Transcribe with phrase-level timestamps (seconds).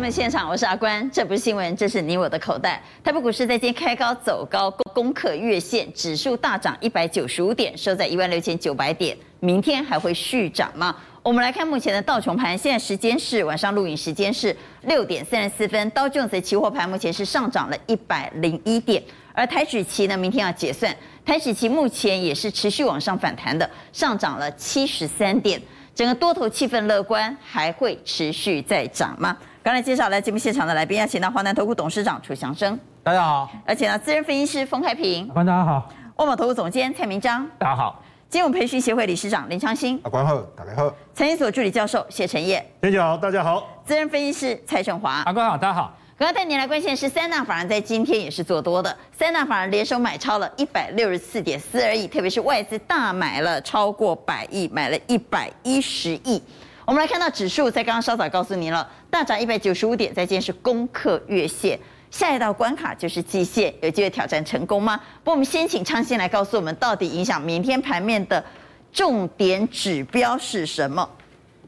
[0.00, 1.08] 节目现场，我是阿关。
[1.10, 2.82] 这不是新闻，这是你我的口袋。
[3.04, 9.14] 台北股市在今天开高走高，攻克月线，指数大涨一百九十五点，收在一万六千九百点。
[9.40, 10.96] 明天还会续涨吗？
[11.22, 15.90] 我们来看目前的道琼盘，现在时间是晚上录影时间是六点三十四分。
[15.90, 19.02] 道琼斯期货盘目前是上涨了一百零一点，
[19.34, 25.60] 而台指期呢，明天要结算，台指期目前也是持续往上反弹的，上涨了七十三点。
[25.94, 29.36] 整个多头气氛乐观，还会持续再涨吗？
[29.70, 45.96] 刚才介绍来节目现场的来宾，要请到华南投顾董事长楚祥生，大家好；而且呢，资深分析师封开平，大家好；万宝投顾总监蔡明章，大家好；金融培训协会理事长林昌兴，阿关好，大家好；财经所助理教授谢晨彦，大家好，大家好；资深分析师蔡胜华，阿关好，大家好。
[46.18, 56.42] 刚刚带您来关心的是三大法人在今天也是做多的，三大法人联手买超了一百六十四点四二亿，特别是外资大买了超过百亿，买了一百一十亿。
[56.90, 61.78] 我们来看到指数，在刚刚稍早告诉您了，大涨一百九十五点，在今天是攻克月线，
[62.10, 65.00] 下一道关卡就是季线，有机会挑战成功吗？
[65.22, 68.44] 不，我们先请昌兴来告诉我们，到底影响明天盘面的
[68.92, 71.08] 重点指标是什么？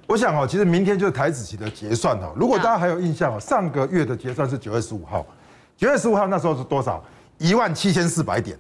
[0.09, 2.33] 我想哦，其实明天就是台指期的结算哦。
[2.35, 5.25] 如果大家还有印象哦，上个月的结算是九月十五号，
[5.77, 7.01] 九月十五号那时候是多少？
[7.39, 8.59] 一万七千四百点，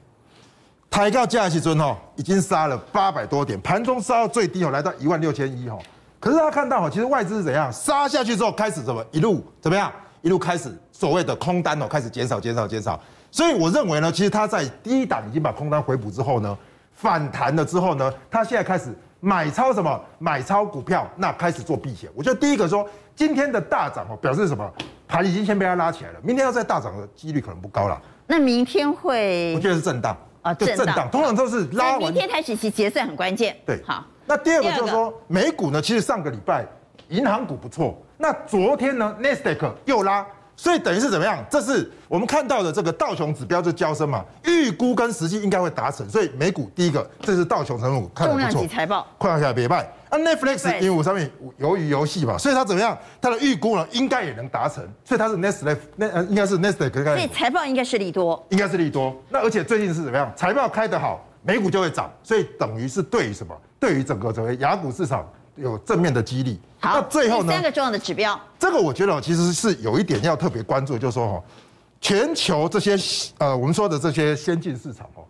[0.88, 5.76] 抬高价期尊哦，已经杀了八百多点，盘中杀到最低哦，来到一万六千一哦。
[6.22, 13.00] 可是大家看到哈，其实外资是怎样杀下去之后，开始怎么一路怎么样，一路开始所谓的空单哦，开始减少减少减少。
[13.32, 16.56] 所以我认为呢，其实它在第一档已经把空单回补之后呢，
[16.92, 18.94] 反弹了之后呢，它现在开始。
[19.24, 20.00] 买超什么？
[20.18, 22.10] 买超股票，那开始做避险。
[22.12, 22.84] 我觉得第一个说，
[23.14, 24.68] 今天的大涨哦，表示什么？
[25.06, 28.02] 盘已经先被它拉起来了，明天要再大涨的几率可能不高了。
[28.26, 29.54] 那明天会？
[29.54, 32.00] 我觉得是震荡啊，震荡，通常都是拉完。
[32.00, 33.56] 明天台指期结算很关键。
[33.64, 34.04] 对，好。
[34.32, 36.64] 那第二个就是说，美股呢，其实上个礼拜
[37.10, 40.26] 银行股不错，那昨天呢，n e s t a q 又拉。
[40.56, 41.44] 所以等于是怎么样？
[41.50, 46.08] 这是我们看到的这个道琼指标就交升嘛，预估跟实际应该会达成。
[46.08, 49.80] 所以美股第一个，这是道琼成分股看得不错，重量级财报，快下来别卖。
[50.08, 52.96] 啊，Netflix 因为我上面由于游戏嘛，所以它怎么样？
[53.20, 54.82] 它的预估呢，应该也能达成。
[55.04, 57.04] 所以它是 Netflix，那呃应该是 Netflix。
[57.04, 59.14] 所以财报应该是利多，应该是利多。
[59.28, 60.32] 那而且最近是怎么样？
[60.36, 62.10] 财报开得好，美股就会涨。
[62.22, 63.54] 所以等于是对于什么？
[63.82, 65.28] 对于整个整个雅股市场。
[65.56, 66.58] 有正面的激励。
[66.80, 67.52] 好，那最后呢？
[67.52, 71.42] 三个重要的指标，这个我觉得其实是有一点要特别关注，就是说哈，
[72.00, 72.96] 全球这些
[73.36, 75.22] 呃我们说的这些先进市场哦，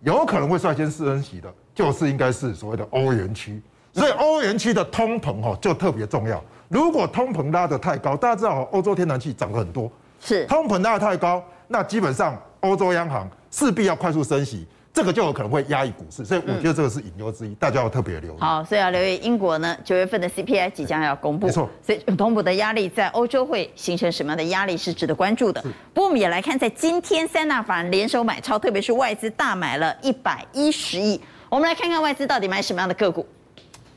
[0.00, 3.60] 有可能会率先升息的，就是应该是所谓的欧元区。
[3.92, 6.42] 所以欧元区的通膨哦就特别重要。
[6.70, 14.66] 如果通膨拉得太高，大家知道欧洲天然气涨了很多，是通膨拉得太高，那基本上欧洲央行势必要快速升息。
[14.94, 18.38] 这个就有可能会压抑股市，所以我觉得这个是隐忧之一，大家要特别留意。
[18.38, 21.66] 好，所以要留意英国呢，九月份的 CPI 即将要公布，没错。
[21.80, 25.62] 所以通膨的压力在欧洲会形成什么样的压力是值得关注的。
[25.94, 31.18] 不过我们也来看，在今天三大法人联手买超，特别是外资大买了一百一十亿。
[31.48, 33.26] 我们来看看外资到底买什么样的个股。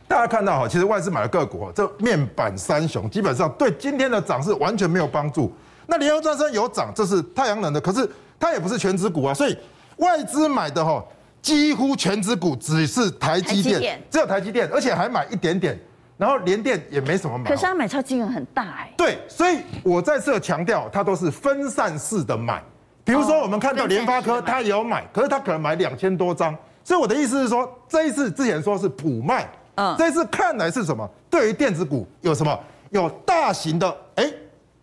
[0.07, 5.51] 大家看到哈，其实外资买的个股哈，这面板三雄基本上对今天的涨势完全没有帮助。
[5.87, 9.57] 那联合再生有涨，这是太阳能的，可是它也不是全职股啊，所以。
[9.97, 11.03] 外资买的哈，
[11.41, 15.79] 几乎权值股只是台积电，只有台积电，而且还买一点点，
[16.17, 17.49] 然后联电也没什么买。
[17.49, 18.91] 可是他买超金额很大哎。
[18.97, 22.61] 对，所以我在这强调，它都是分散式的买。
[23.03, 26.55] 比如说，我们看到联发科，它也有买，可是它可能买两千多张。
[26.83, 31.07] 所以我的意思是说，这一次之前说是普卖，嗯，这一次看来是什么？
[31.29, 32.59] 对于电子股有什么？
[32.89, 34.31] 有大型的哎。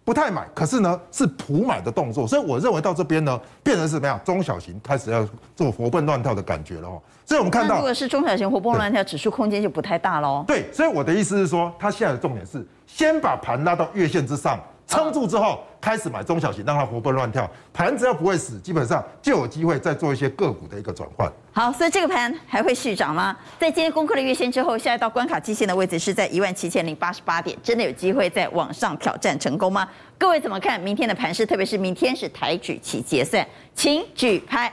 [0.04, 4.20] 不太买，可是呢是普买的动作，所以我认为到这边呢，变成是怎么样？
[4.24, 7.00] 中小型开始要做活蹦乱跳的感觉了哦。
[7.24, 10.44] 所以我们看到，如果是中小型活蹦乱跳，指数空间就不太大喽。
[10.46, 14.58] 对，所以我的意思是说，它现在的重点是先把盘拉到月线之上。
[14.92, 17.50] 撑住之后，开始买中小型，让它活蹦乱跳。
[17.72, 21.32] 盘只要不会死，基本上就有机会再做一些个股的一个转换。
[21.50, 23.34] 好，所以这个盘还会续涨吗？
[23.58, 29.88] 在今天攻克了月线之后，下一道关卡基线的位置是在一万七千零八十八点，真的有机会再往上挑战成功吗？
[30.18, 31.46] 各位怎么看明天的盘势？
[31.46, 34.70] 特别是明天是台指期结算，请举牌。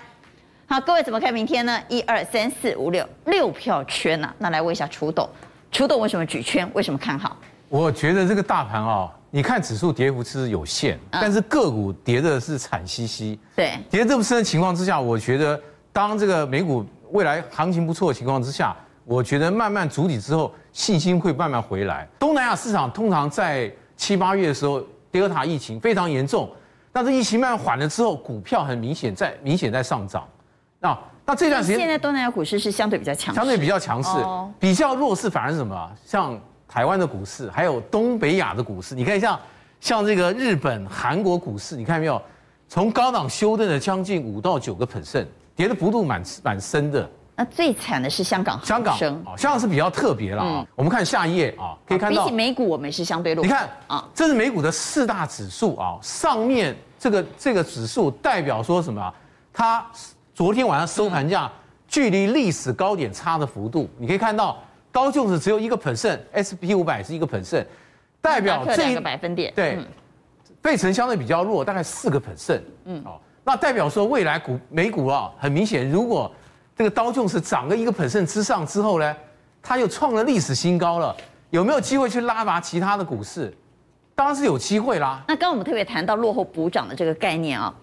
[0.67, 1.81] 好，各位怎么看明天呢？
[1.87, 5.29] 一二三四五六六票圈啊，那来问一下楚董，
[5.71, 6.69] 楚董为什么举圈？
[6.73, 7.37] 为什么看好？
[7.69, 9.09] 我觉得这个大盘啊。
[9.31, 13.39] 你看指数跌幅其实有限，但是个股跌的是惨兮兮。
[13.55, 15.59] 对，跌这么深的情况之下，我觉得
[15.93, 22.07] 当这个美股未来行情不错的情况之下，我觉得慢慢筑底之后，信心会慢慢回来。
[22.17, 24.81] 东南亚市场通常在七八月的时候，
[25.11, 26.49] 德尔塔疫情非常严重，
[26.91, 30.27] 但是疫情慢慢缓了之后，股票很明显在明显在上涨。
[30.79, 34.09] 那那这段时间，现在东南亚股市是相对比较强势，相对比较强势，
[34.59, 35.91] 比较弱势反而是什么？
[36.03, 36.39] 像。
[36.69, 39.39] 台湾的股市，还有东北亚的股市，你看像
[39.81, 42.21] 像这个日本、韩国股市，你看没有？
[42.67, 45.25] 从高档修正了将近五到九个 percent，
[45.55, 47.09] 跌的幅度蛮蛮深的。
[47.35, 48.93] 那最惨的是香港，香港
[49.25, 50.59] 啊，香港是比较特别了啊。
[50.59, 53.43] 嗯、我们看下一页啊，可以看到，比起美股，我们是相对弱。
[53.43, 59.13] 你看啊，这是美股的四大指数啊，上面这个这个指数代表说什么？
[59.51, 59.83] 它
[60.35, 61.51] 昨天晚上收盘价
[61.87, 64.57] 距离历史高点差的幅度，你可以看到，
[64.91, 67.65] 道琼斯只有一个 percent，SP 五百是一个 percent，
[68.21, 69.75] 代表这一个百分点对。
[69.75, 69.85] 嗯
[70.61, 72.59] 费城相对比较弱，大概四个 percent。
[72.83, 76.29] 嗯，哦，那代表说未来股美股啊，很明显，如果
[76.75, 79.15] 这个刀琼是涨个一个 percent 之上之后呢，
[79.61, 81.15] 它又创了历史新高了，
[81.51, 83.55] 有没有机会去拉拔其他的股市？
[84.15, 85.23] 当然是有机会啦。
[85.29, 87.73] 那刚刚我们特别谈到落后补涨的这个概念啊。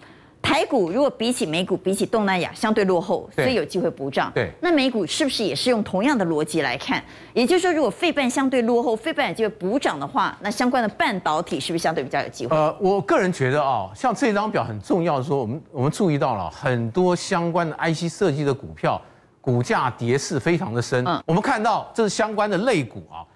[0.46, 4.30] 台股如果比起美股，比起东南亚相对落后，所以有机会补涨。
[4.32, 7.02] 对，那美股是不是也是用同样的逻辑来看？
[7.34, 12.56] 也就是说，如果费半相对落后，费半有机会补涨的话，那相关的半导体是不是相对比较有机会？
[12.56, 19.02] 呃，我个人觉得啊，像这张表很重要的说，我们我们注意到了很多相关的 IC 设计的股票，
[19.40, 21.04] 股价跌势非常的深。
[21.08, 23.26] 嗯，我们看到这是相关的类股啊，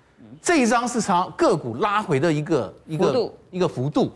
[0.40, 4.12] 这一张是长个股拉回的一个一个幅度一个幅度，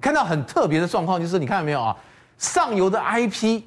[0.00, 1.94] 看到很特别的状况，就是你看到没有啊？
[2.38, 3.62] 上游的 IP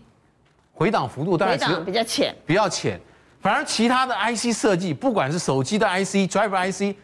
[0.74, 3.00] 回档幅度大概比较浅，比较浅，
[3.40, 6.96] 反而其他的 IC 设计，不管是手机的 IC、Driver IC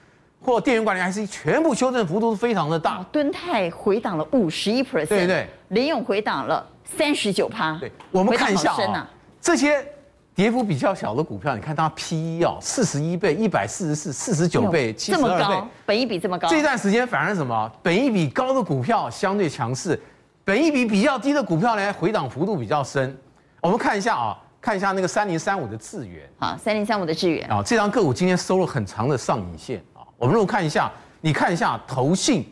[0.42, 3.06] 或电源管理 IC，全部修正幅度是非常的大。
[3.12, 7.78] 敦泰回档了五十一 percent，对对，联咏回档了三十九趴。
[7.80, 9.10] 对，我们看一下啊，
[9.42, 9.86] 这些
[10.34, 16.48] 跌幅比较小的股票，你看它 PE 哦，四十一倍、一百四十四、四十九倍、七十二倍，本益比这么高。
[16.48, 17.69] 这段时间反而什么？
[17.84, 20.00] 本益比高的股票相对强势。
[20.47, 23.13] 本益比比较低的股票呢，回档幅度比较深。
[23.59, 26.25] 我们看一下啊，看一下那个三零三五的智源。
[26.39, 30.07] 好，三零三五的智源啊，这张个股今天收了很长的上影线啊。
[30.15, 30.89] 我们如果看一下，
[31.19, 32.49] 你看一下投信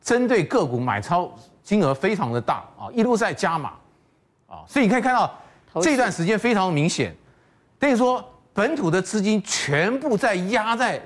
[0.00, 1.30] 针对个股买超
[1.62, 3.74] 金额非常的大啊，一路在加码
[4.46, 5.30] 啊，所以你可以看到
[5.82, 7.14] 这段时间非常明显，
[7.78, 8.24] 等于说
[8.54, 10.98] 本土的资金全部在压在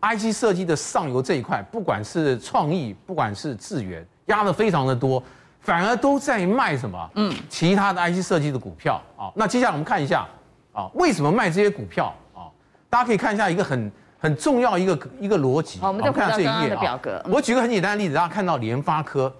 [0.00, 5.22] IC 设计的上游这一块，不管是创意，不管是智源，压的非常的多。
[5.62, 7.10] 反而都在卖什么？
[7.14, 9.30] 嗯，其他的 IC 设计的股票啊。
[9.34, 10.26] 那接下来我们看一下
[10.72, 12.50] 啊，为什么卖这些股票啊？
[12.90, 15.78] 大家可以看一下一个很很重要一个一个逻辑。
[15.78, 17.24] 好，我们再看这一页表格。
[17.30, 19.32] 我举个很简单的例子，大家看到联发科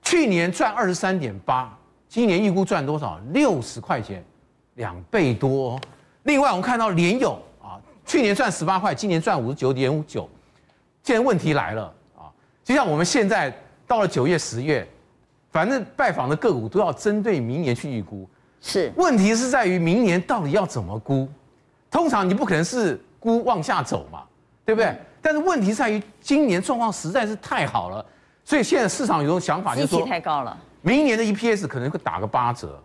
[0.00, 1.76] 去年赚二十三点八，
[2.08, 3.18] 今年预估赚多少？
[3.32, 4.24] 六十块钱，
[4.74, 5.80] 两倍多。
[6.22, 10.30] 另外我们看到联咏啊，去年赚十八块，今年赚五十九点五九。
[11.02, 12.30] 现在问题来了啊，
[12.62, 13.52] 就像我们现在
[13.88, 14.88] 到了九月、十月。
[15.54, 18.28] 反正拜访的个股都要针对明年去预估，
[18.60, 21.28] 是问题是在于明年到底要怎么估？
[21.88, 24.24] 通常你不可能是估往下走嘛，
[24.64, 24.92] 对不对？
[25.22, 28.04] 但是问题在于今年状况实在是太好了，
[28.44, 32.82] 所以现在市场有种想法就是说，太高了，明年的 EPS 可能会打个八折，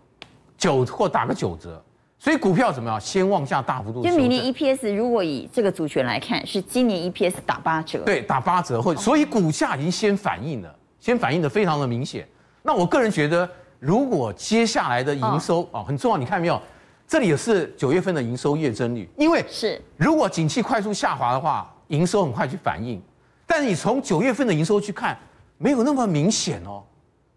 [0.56, 1.84] 九或打个九折，
[2.20, 3.02] 所以股票怎么样？
[3.02, 4.04] 先往下大幅度。
[4.04, 12.28] 就明年 EPS 如果以这个族群来看，是今年 EPS 打八折，对，打八折或所以股价已经先反应了，先反应的非常的明显。
[12.62, 16.62] 那我个人觉得，如果接下来的营收啊很重要，你看没有？
[17.08, 23.02] 这里也是九月份的营收月增率，因为是如果景气快速下滑的话，营收很快去反应。
[23.48, 25.18] 但是你从九月份的营收去看，
[25.58, 26.84] 没有那么明显哦，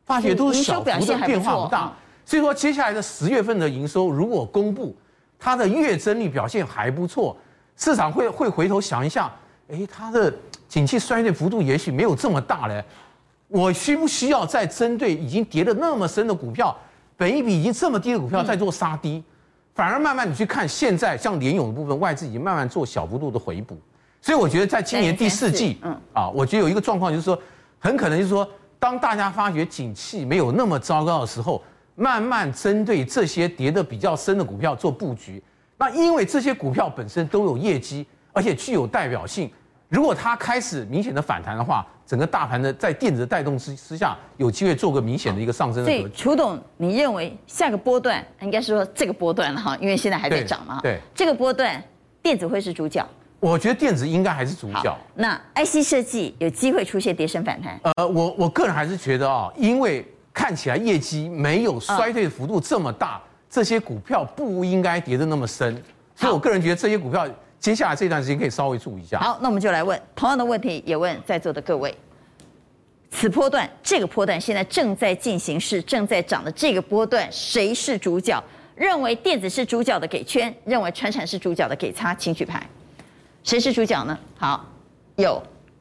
[0.05, 1.91] 发觉都是小幅的变化不大。
[2.27, 4.95] 所以说接下来的十月份的营收如果公布，
[5.39, 7.35] 它的月增率表现还不错，
[7.75, 9.33] 市场会会回头想一下，
[9.69, 10.31] 诶，它的
[10.69, 12.85] 景气衰退幅度也许没有这么大嘞。
[13.53, 16.75] 我需不需要再针对已经跌得那么深的股票，
[17.19, 19.23] 本一比已经这么低的股票再做杀低，
[19.75, 23.77] 反而慢慢你去看现在像联勇的部分，外资已经慢慢做小幅度的回补，
[24.23, 25.95] 所以我觉得在今年第四季，嗯。
[26.15, 27.39] 啊，我觉得有一个状况就是说，
[27.79, 31.63] 很可能就是说，当大家发觉景气没有那么糟糕的时候，
[31.95, 35.43] 慢慢针对这些跌得比较深的股票做布局，
[35.77, 39.51] 那因为这些股票本身都有业绩，而且具有代表性。
[39.91, 45.91] 如果它开始明显的反弹的话，整个大盘的在电子的带动之之下，有机会做个明显的一个上升的。
[45.91, 50.81] 所以，楚董，你认为下个波段应该是说这个波段了哈，因为现在还在涨嘛。
[50.83, 51.01] 对。
[51.15, 51.83] 这个波段，
[52.21, 53.07] 电子会是主角。
[53.41, 54.97] 我觉得电子应该还是主角。
[55.15, 57.81] 那 IC 设计有机会出现跌升反弹？
[57.97, 65.83] 呃，我我个人还是觉得啊，因为看起来业绩没有衰退的幅度这么大，这些股票不应该跌得那么深。
[66.15, 67.27] 所以我个人觉得这些股票。
[67.63, 69.21] 接下来这段时间可以稍微注意一下。
[69.21, 71.97] 好，那我们就来问同样的问题，也问在座的各位：
[73.13, 78.43] 此波段，这个波段现在正在进行是，正在涨的这个波段，谁是主角？
[78.75, 82.69] 认为电子是主角的给圈，认为传产是主角的给叉，请举牌。
[83.45, 84.19] 谁是主角呢？
[84.37, 84.69] 好，
[85.15, 85.41] 有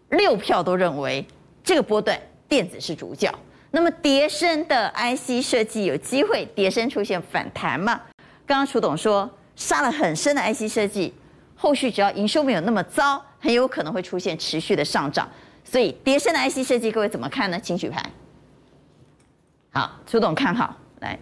[0.10, 1.26] 六票都认为
[1.64, 2.16] 这个波段
[2.48, 3.34] 电子是主角。
[3.72, 8.00] 那么叠深的 IC 设计有机会叠深出现反弹吗？
[8.46, 11.12] 刚刚楚董说杀了很深的 IC 设计，
[11.62, 15.30] 后续只要营收没有那么糟，很有可能会出现持续的上涨。
[15.64, 17.60] 所以跌深的 IC 设计，各位怎么看呢？
[17.60, 18.04] 请举牌。
[19.72, 21.16] 好，楚董看好来，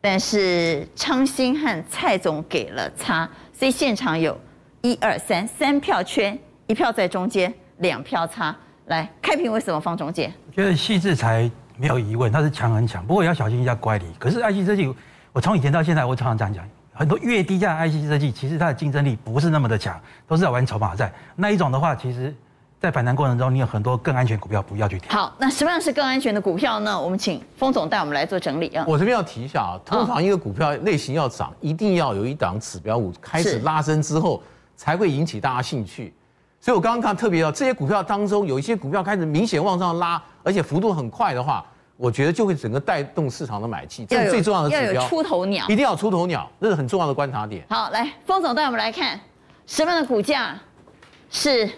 [0.00, 4.36] 但是昌兴和蔡总给了差，所以现场有
[4.82, 8.54] 一二三三票圈，一票在中间，两票差。
[8.86, 10.32] 来，开平为什么放中间？
[10.48, 14.04] 我觉得矽智才没有疑问，它是强很强，不过也要小心一下乖离。
[14.18, 14.92] 可是 IC 设计，
[15.32, 21.12] 我从以前到现在，我常常这样讲，很多越低价的 IC 设计，其实它的竞争力不是那么的强，都是在玩筹码战。
[21.34, 22.34] 那一种的话，其实。
[22.78, 25.18] 在反弹过程中，你有很多更安全股票，不要去挑。
[25.18, 27.00] 好，那什么样是更安全的股票呢？
[27.00, 28.84] 我们请封总带我们来做整理啊。
[28.86, 34.42] 我这边要提一下啊，通常一个股票类型要涨，一定要有一档指标股开始拉升之后，
[34.76, 36.12] 才会引起大家兴趣。
[36.60, 41.64] 所以我刚刚看特别要这些股票当中，有一些股票开始明显往上拉，而且幅度很快的话，
[41.96, 44.04] 我觉得就会整个带动市场的买气。
[44.06, 44.94] 这是最重要的指标。
[44.94, 47.64] 要有出头鸟，一定要出头鸟，这是很重要的观察点。
[47.68, 49.18] 好，来，封总带我们来看
[49.66, 50.58] 什么样的股价
[51.30, 51.68] 是。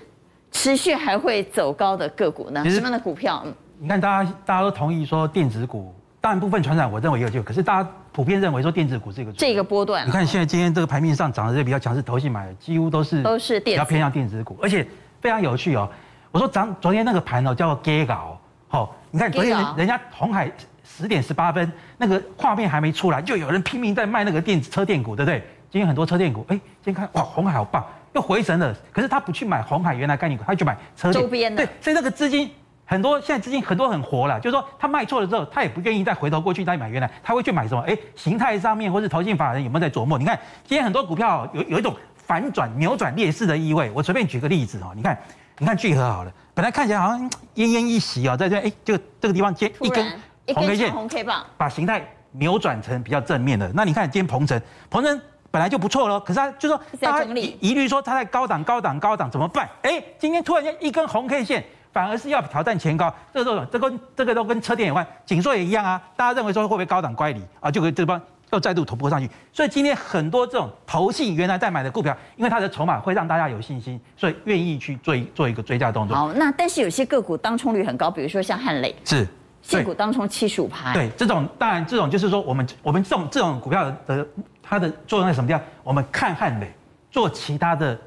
[0.51, 2.65] 持续还会走高的个股呢？
[2.71, 3.43] 什么样的股票？
[3.45, 10.09] 嗯，你看，大家大家都同意说电子股，当然部分传产我认为也有机会，可是大家普遍认为说电子股是一个这个波段。
[10.09, 14.85] 你看现在今天这个盘面上涨的这比较强势，投信买的几乎都是都是比较偏向电子股，而且
[15.21, 15.87] 非常有趣哦。
[16.33, 20.51] 我说涨昨天那个盘哦叫做 Gay 搞，好，你看昨天人家红海
[20.85, 25.43] 十点十八分那个画面还没出来，就有人拼命在卖那个电子车电股，对不对？
[25.71, 27.85] 今天很多车电股，哎，今天看哇，红海好棒。
[28.15, 31.65] 又回神了，可是他不去买红海原来概念股，他去买车周边的。
[31.65, 32.51] 对，所以那个资金
[32.87, 37.83] 很多，现在资金很多很活了，就是说他卖错了之后，他也不愿意再回头过去再买原来，他会去买什么？
[37.83, 40.19] 哎，形态上面或是投信法人有没有在琢磨？
[40.19, 43.91] 你看今天很多股票有有一种反转扭转劣势的意味。
[43.95, 45.17] 我随便举个例子哦，你看，
[45.59, 47.21] 你看聚合好了，本来看起来好像
[47.55, 50.05] 奄奄一息啊，在这哎，就这个地方接一根
[50.53, 53.71] 红 K 线，红 K 棒，把形态扭转成比较正面的。
[53.73, 54.61] 那你看今天鹏程，
[54.91, 55.21] 鹏程。
[55.51, 57.25] 本来就不错了，可是他就说大家
[57.61, 59.67] 疑虑说他在高档、高档、高档怎么办？
[59.81, 66.03] 哎，今天突然间一根红 K 线，反而是要挑战前高，这个都这跟这个都跟车电有关，景硕也一样啊。
[66.17, 67.71] 大家认为说会不会高档乖离啊？
[67.71, 69.31] 就可以这帮又再度突破上去。
[69.53, 76.17] 所以今天很多这种投信原来在买的股票，因为它的筹码会让大家有信心，所以愿意去做一做一个追加动作。
[76.17, 79.27] 好，那但是有些个股当冲率很高，比如说像汉磊，是
[79.63, 80.93] 现股当冲七十五趴。
[80.93, 84.27] 对，这种当然这种就是说我们我们这种这种股票的。
[84.71, 85.63] 它的作用在什么地方？
[85.83, 86.71] 我们看汉磊
[87.11, 87.99] 做其他的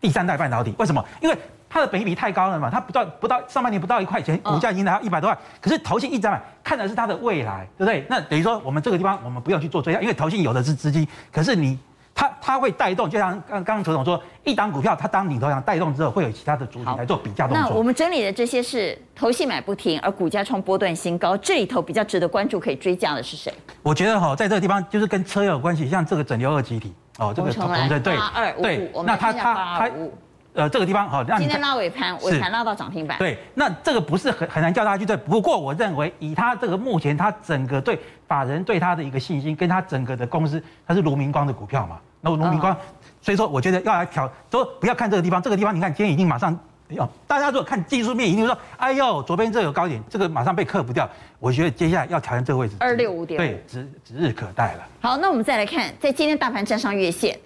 [0.00, 1.00] 第三代半导体，为什么？
[1.22, 1.38] 因为
[1.70, 8.04] 它的本益比太高了嘛，它不到不到上半年不到一块钱，股价已经达到一百多万，可是投信一直买，看的是它的未来，对不对？
[8.10, 11.78] 那等于说我们这个地方我们不要去做追加，因为投信有的是资金，可是你。
[12.12, 17.70] 它它会带动，就像刚刚刚楚总说，一档股票它当领头羊带动之后，会有其他的主体来做比价动作。
[17.70, 23.50] 那我们整理的这些是投信买不停，而股价创波段新高，这里头比较值得关注、可以追加的是谁？
[23.80, 28.18] 我觉得哈，在这个地方就是跟车有关系，像这个整流二集体哦，这个同对对
[28.60, 29.90] 对，那它它它
[30.52, 33.18] 呃这个地方好，今天拉尾盘，尾盘拉到涨停板。
[33.18, 41.98] 对，那这个不是很很难叫大家去对，不过我认为以他这个目前他整个对法人对他的一个信心，跟他整个的公司，它是卢明光的股票嘛。
[42.20, 42.76] 那卢明光，
[43.22, 46.52] 所以说我觉得要来挑，说不要看这个地方，这个地方你看今天已经马上，
[46.98, 51.08] 哦，大家如果看技术面，一定说，哎呦，左边这有高点，这个马上被克服掉。
[51.38, 54.80] 我觉得接下来要挑战这个位置，二六五点，对，指指日可待了。
[55.00, 57.38] 好，那我们再来看，在今天大盘站上月线，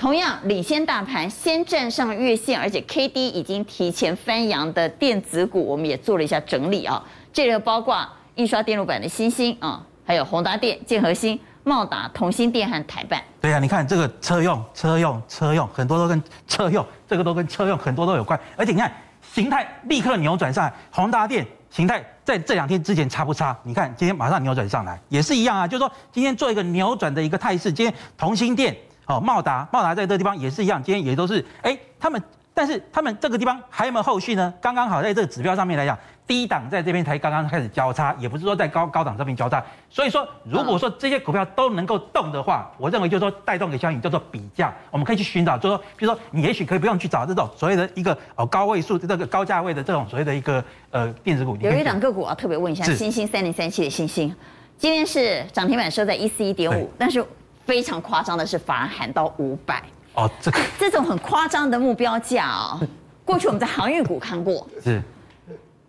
[0.00, 7.04] 同样领先大盘先站上月线，而且 K D 已经提前翻扬的电子股，我们也做了一下整理啊，
[7.34, 11.38] 这个包括印刷电路板的新兴啊，还有宏达电、建和兴。
[11.62, 18.40] 茂达、同心电和台半，对呀、啊，你看这个车用、车用、车用，很多都跟车用，这个都跟车用很多都有关。
[18.56, 18.90] 而且你看
[19.34, 23.54] 形态立刻扭转上来，宏达电形态在这两天之前差不差？
[23.62, 27.70] 你看今天马上扭转上来，也是一样啊，就是说今天做一个扭转的一个态势。
[27.70, 28.74] 今天同心电、
[29.10, 32.22] 哦茂达、茂达在这个地方也是一样，今天也都是哎他们。
[32.52, 34.52] 但是他们这个地方还有没有后续呢？
[34.60, 39.64] 刚刚好在这个指标上面来讲，低档在这边才刚刚开始交叉，也不是说在高高档这边交叉。
[39.88, 51.56] 所以说，如果说这些股票都能够动的话，我认为就是说带动的效应叫做比价，我们可以去寻找，就是说，比如说你也许可以不用去找这种所谓的一个哦高位数这个高价位的这种所谓的一个呃电子股。
[51.60, 54.34] 有一档个股啊特别问一下，欣兴三零三七的欣兴，
[54.76, 57.24] 今天是涨停板收在一四一点五，但是
[57.70, 59.80] 非常夸张的是，反而喊到五百。
[60.14, 62.80] 哦，这个 这种很夸张的目标价哦，
[63.24, 65.00] 过去我们在航运股看过， 是，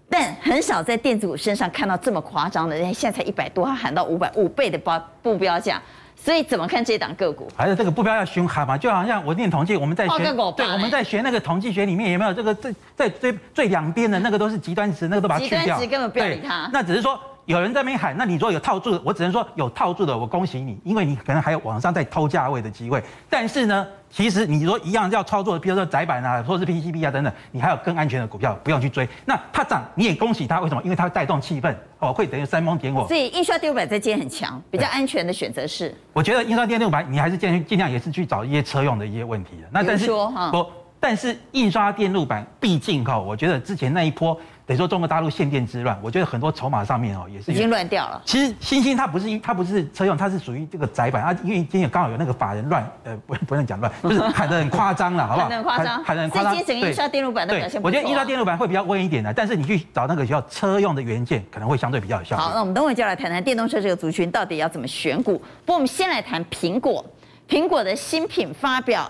[0.08, 2.76] 但很少在电子股身上看到这么夸张的。
[2.76, 5.82] 人家现在才一百多，他喊到五百五倍的标目标价，
[6.16, 7.48] 所以怎么看这档个股？
[7.58, 8.78] 还是这个目标要凶悍嘛？
[8.78, 10.20] 就好像我念统计，我们在学，
[10.56, 15.62] 对，我们在学那个统计学里面有没有这个最在最最两边的那个都是极端值，那个都把它去掉。
[15.62, 16.70] 极端值根本不要理它。
[16.72, 17.20] 那只是说。
[17.46, 23.04] 有人在那边喊，那你说有套住的，我只能说有套住的，我恭喜你，因为你可能还有往上再偷价位的机会。
[23.30, 29.08] 但是呢，其实你说一样要操作，比如说窄板啊，或是 PCB 啊等等，你还有更安全的股票，不用去追。
[29.26, 30.82] 那它涨你也恭喜它，为什么？
[30.84, 33.08] 因为它会带动气氛，哦，会等于煽风点火。
[33.08, 35.94] 所以印刷电路板在今天很强，比较安全的选择是。
[36.14, 39.68] 我觉得印刷电路板你还是尽尽量也是去找一些车用的一些问题的。
[39.72, 40.66] 那但是说哈，不，
[41.00, 44.40] 但是印刷电路板毕竟哈，我觉得之前那一波。
[44.72, 48.22] 得说中国大陆限电之乱，我觉得很多筹码上面哦也是已经乱掉了。
[48.26, 51.36] 其实星星它不是它不是车用，它是属于这个窄板啊。
[51.44, 55.50] 因为今天刚好有那个法人乱，呃，不不能讲乱，就是喊得很夸张了，好不好？
[55.50, 56.54] 喊得很夸张，喊得很夸张。
[56.54, 57.82] 最近整个印刷电路板的表现。
[57.82, 62.38] 我觉得印刷电路板会比较稳一点的，但是你去找那个需要车用的元件，可能会相对比较有效。
[62.38, 65.38] 好，那我们等会就来谈谈电动车这个族群到底要怎么选股。
[65.66, 67.06] 不过我们先来谈苹果，
[67.50, 69.10] 苹果的新品发表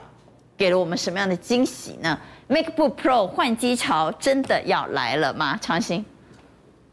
[0.58, 2.18] 给了我们什么样的惊喜呢
[2.52, 5.58] ？MacBook Pro 换机潮真的要来了吗？
[5.62, 6.04] 长兴。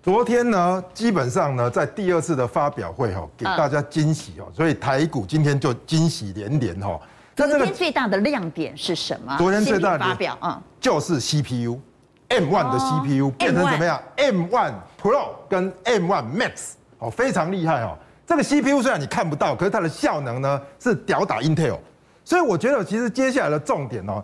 [0.01, 7.01] 昨天呢，基本上呢，在第二次的发表会哈，给大家惊喜哦，所以台股今天就惊喜连连哈。
[7.35, 9.37] 昨天最大的亮点是什么？
[9.37, 11.81] 昨天最大的发表啊，就是 CPU
[12.29, 14.73] M1 的 CPU 变成怎么样？M1
[15.03, 17.99] Pro 跟 M1 Max 哦，非常厉害哦。
[18.25, 21.79] 这个 CPU 虽然你看不到，可是它的效能呢是吊打 Intel。
[22.25, 24.23] 所以我觉得其实接下来的重点哦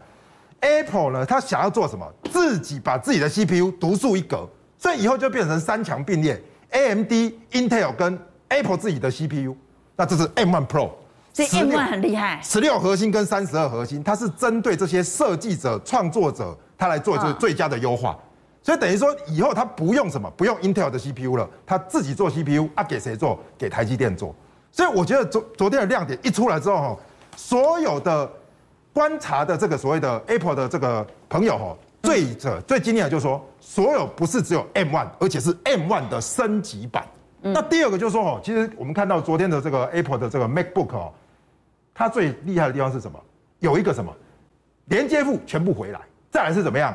[0.64, 2.10] ，Apple 呢，它想要做什么？
[2.32, 4.48] 自己把自己的 CPU 独树一格。
[4.76, 6.38] 所以以后就变成三强并列
[6.70, 7.10] ，AMD、
[7.52, 8.18] Intel 跟
[8.48, 9.56] Apple 自己的 CPU，
[9.96, 10.90] 那这是 M1 Pro，
[11.32, 18.18] 所以 M1 很厉害，十六核心跟三十二核心，它是针对这些设计者、创作者，他来做这个最佳的优化。
[18.62, 23.38] 所以等于说以后他不用什么，不用 Intel 的 CPU 了，他自己做 CPU 啊，给谁做？
[23.56, 24.34] 给台积电做。
[24.70, 26.96] 所以我觉得昨昨天的亮点一出来之后，哈，
[27.36, 28.30] 所有的
[28.94, 31.76] 观察的这个所谓的 Apple 的这个朋友，哈。
[32.04, 37.02] 最这最惊艳的就是说，所有不是只有 M One，而且是 M One 的升级版。
[37.40, 41.12] 那第二个就是说哦，其实我们看到昨天的这个 Apple 的这个 MacBook 哦，
[41.94, 43.18] 它最厉害的地方是什么？
[43.60, 44.14] 有一个什么
[44.84, 46.94] 连接埠全部回来，再来是怎么样？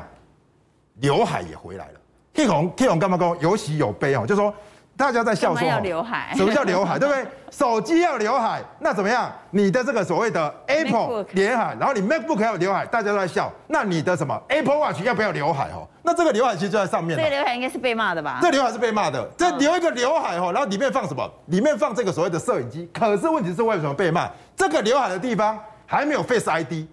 [1.00, 2.00] 刘海也回来了。
[2.32, 4.54] K 红 K 红干嘛讲有喜有悲哦，就是说。
[5.00, 6.34] 大家在笑说，要刘海？
[6.36, 6.98] 什么叫刘海？
[7.00, 7.26] 对不对？
[7.50, 9.32] 手机要刘海，那怎么样？
[9.50, 13.50] 你的这个所谓的 Apple 刘海，然后你 MacBook 要刘海，大家都在笑。
[13.68, 15.70] 那你的什么 Apple Watch 要不要刘海？
[15.70, 17.16] 哦，那这个刘海其实就在上面。
[17.16, 18.40] 这个刘海应该是被骂的吧？
[18.42, 19.26] 这刘海是被骂的。
[19.38, 21.26] 这留一个刘海哦，然后里面放什么？
[21.46, 22.86] 里面放这个所谓的摄影机。
[22.92, 24.28] 可是问题是为什么被骂？
[24.54, 26.86] 这个刘海的地方还没有 Face ID。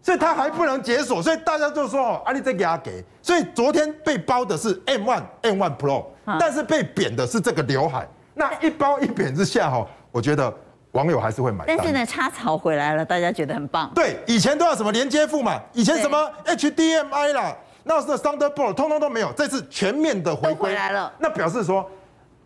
[0.00, 3.04] 所以它还不能解锁，所以大家就说哦，阿里再给他给。
[3.20, 6.04] 所以昨天被包的是 M1、M1 Pro，
[6.38, 8.06] 但是被贬的是这个刘海。
[8.34, 10.52] 那一褒一贬之下哈，我觉得
[10.92, 11.64] 网友还是会买。
[11.66, 13.90] 但是呢，插槽回来了，大家觉得很棒。
[13.94, 19.32] 对，以前都要什么连接付嘛，以前什么 HDMI 啦，那是 Thunderbolt，通通都没有。
[19.32, 21.88] 这次全面的回归回来了，那表示说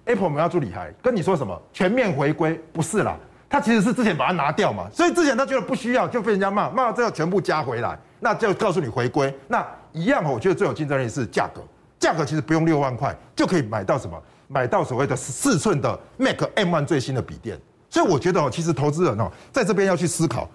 [0.04, 3.16] Apple 我们要做厉害，跟你说什么全面回归不是啦。
[3.50, 9.32] 他其实是之前把它拿掉嘛，所以之前他觉得不需要，就被人家骂，骂了之后全部加回来，那就告诉你回归。
[9.46, 11.60] 那一样，我觉得最有竞争力是价格，
[12.02, 17.56] 价格其实不用六万块就可以买到什么，买到所谓的四寸的 Mac M1 最新的笔电。
[17.88, 20.48] 所以我觉得哦，其实投资人哦，在这边要去思考，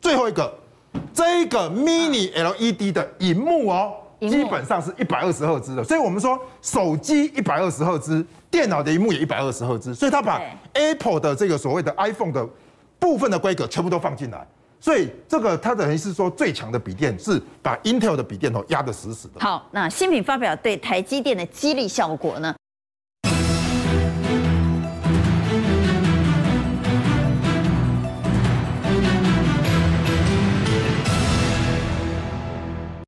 [0.00, 0.50] 最后一个
[1.12, 3.92] 这一个 Mini LED 的荧幕哦。
[4.20, 10.40] 基本上是一百二十赫兹的，所以我们说手机一百二十赫兹，电脑的荧幕也一百二十赫兹，所以它把
[10.72, 12.48] Apple 的这个所谓的 iPhone 的
[12.98, 14.46] 部分的规格全部都放进来，
[14.84, 19.40] 所以这个它等于是说最强的笔电是把 Intel 的笔电头压得死死的。
[19.40, 22.54] 好，那新品发表对台积电的激励效果呢？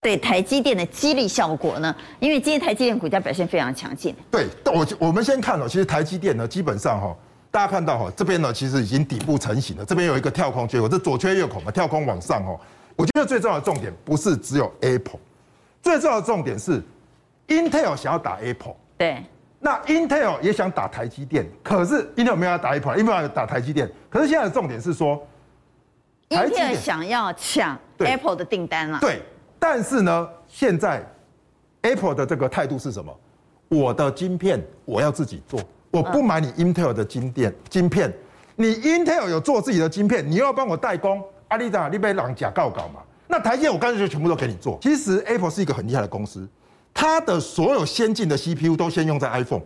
[0.00, 1.94] 对台积电的激励效果呢？
[2.20, 4.14] 因为今天台积电股价表现非常强劲。
[4.30, 7.14] 对，我我们先看哦，其实台积电呢，基本上哈，
[7.56, 12.60] 大家看到哈，这边呢其实已经底部成型了，这边有一个跳空缺口，这左缺右孔嘛，跳空往上哦。
[12.94, 15.18] 我觉得最重要的重点不是只有 Apple，
[15.80, 16.82] 最重要的重点是
[17.48, 18.76] Intel 想要打 Apple。
[18.98, 19.24] 对。
[19.58, 23.90] 那 Intel 也想打台积电，可是 Intel 没有要打 Apple，Intel 要打台积电。
[24.10, 25.26] 可是现在的重点是说
[26.28, 28.98] ，Intel 想要抢 Apple 的订单了。
[29.00, 29.22] 对。
[29.58, 31.02] 但是呢，现在
[31.80, 33.18] Apple 的这个态度是什么？
[33.68, 35.58] 我的晶片我要自己做，
[35.90, 38.12] 我不买你 Intel 的晶电晶片。
[38.56, 43.00] 你 Intel 有做自己的晶片，你又要帮我代工，阿里长你被狼假告搞嘛？
[43.28, 44.78] 那台积我干脆就全部都给你做。
[44.80, 46.48] 其实 Apple 是一个很厉害的公司，
[46.94, 49.62] 它的所有先进的 CPU 都先用在 iPhone，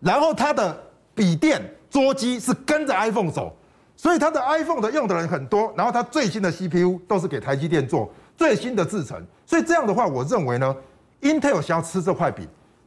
[0.00, 0.76] 然后它的
[1.14, 3.54] 笔电桌机是跟着 iPhone 走。
[3.96, 10.74] 所以它的 iPhone 的用的人很多，然后它最新的 CPU 都是给台积电做最新的制程，所以这样的话，我认为呢
[11.20, 12.44] ，Intel 想要吃这块饼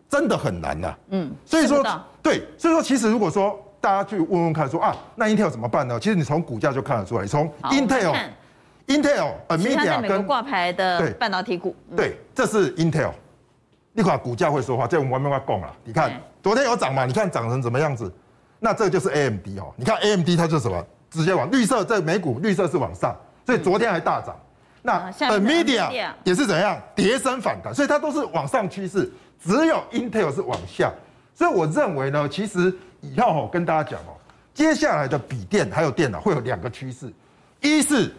[0.09, 0.95] 真的很难呐。
[1.09, 1.83] 嗯，所以说
[2.21, 5.99] 对，所以说其实如果说大家去问问看说啊，那 Intel 怎么办呢？
[5.99, 8.15] 其实你从股价就看得出来，从 Intel。
[8.87, 13.11] Intel、NVIDIA 跟挂牌的半导体股，对，这是 Intel。
[13.91, 15.73] 那块股价会说话，在我们外面要讲了。
[15.83, 16.09] 你看
[16.41, 17.05] 昨天有涨嘛？
[17.05, 18.09] 你看涨成什么样子？
[18.59, 19.73] 那这就是 AMD 哦。
[19.75, 20.81] 你看 AMD 它就是什么？
[21.09, 23.13] 直接往绿色，这美股绿色是往上，
[23.45, 24.33] 所以昨天还大涨。
[24.81, 26.81] 那 NVIDIA 也是怎样？
[26.95, 29.11] 跌升反弹，所以它都是往上趋势，
[29.43, 30.91] 只有 Intel 是往下。
[31.33, 34.17] 所以我认为呢，其实以后哦，跟大家讲哦，
[34.53, 37.11] 接下来的笔电还有电脑会有两个趋势，
[37.61, 38.13] 一是。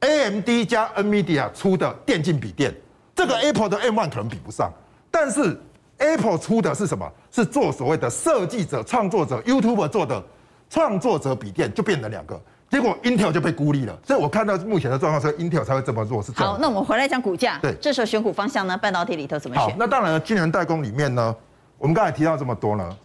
[0.00, 2.72] AMD 加 NVIDIA 出的电竞笔电，
[3.16, 4.72] 这个 Apple 的 M1 可能比不上，
[5.10, 5.60] 但是
[5.96, 7.12] Apple 出的是什么？
[7.32, 10.24] 是做所谓的设计者、创作者、YouTuber 做的
[10.70, 13.98] 创作者笔电，就变成两个，结果 Intel 就被孤立了。
[14.04, 16.22] 所以我看到目前的状况，所以 Intel 才会这么弱。
[16.22, 16.52] 是这样。
[16.52, 17.58] 好，那我们回来讲股价。
[17.62, 18.76] 对，这时候选股方向呢？
[18.76, 19.64] 半导体里头怎么选？
[19.64, 21.34] 好，那当然了，晶圆代工里面呢，
[21.78, 22.96] 我们刚才提到这么多呢，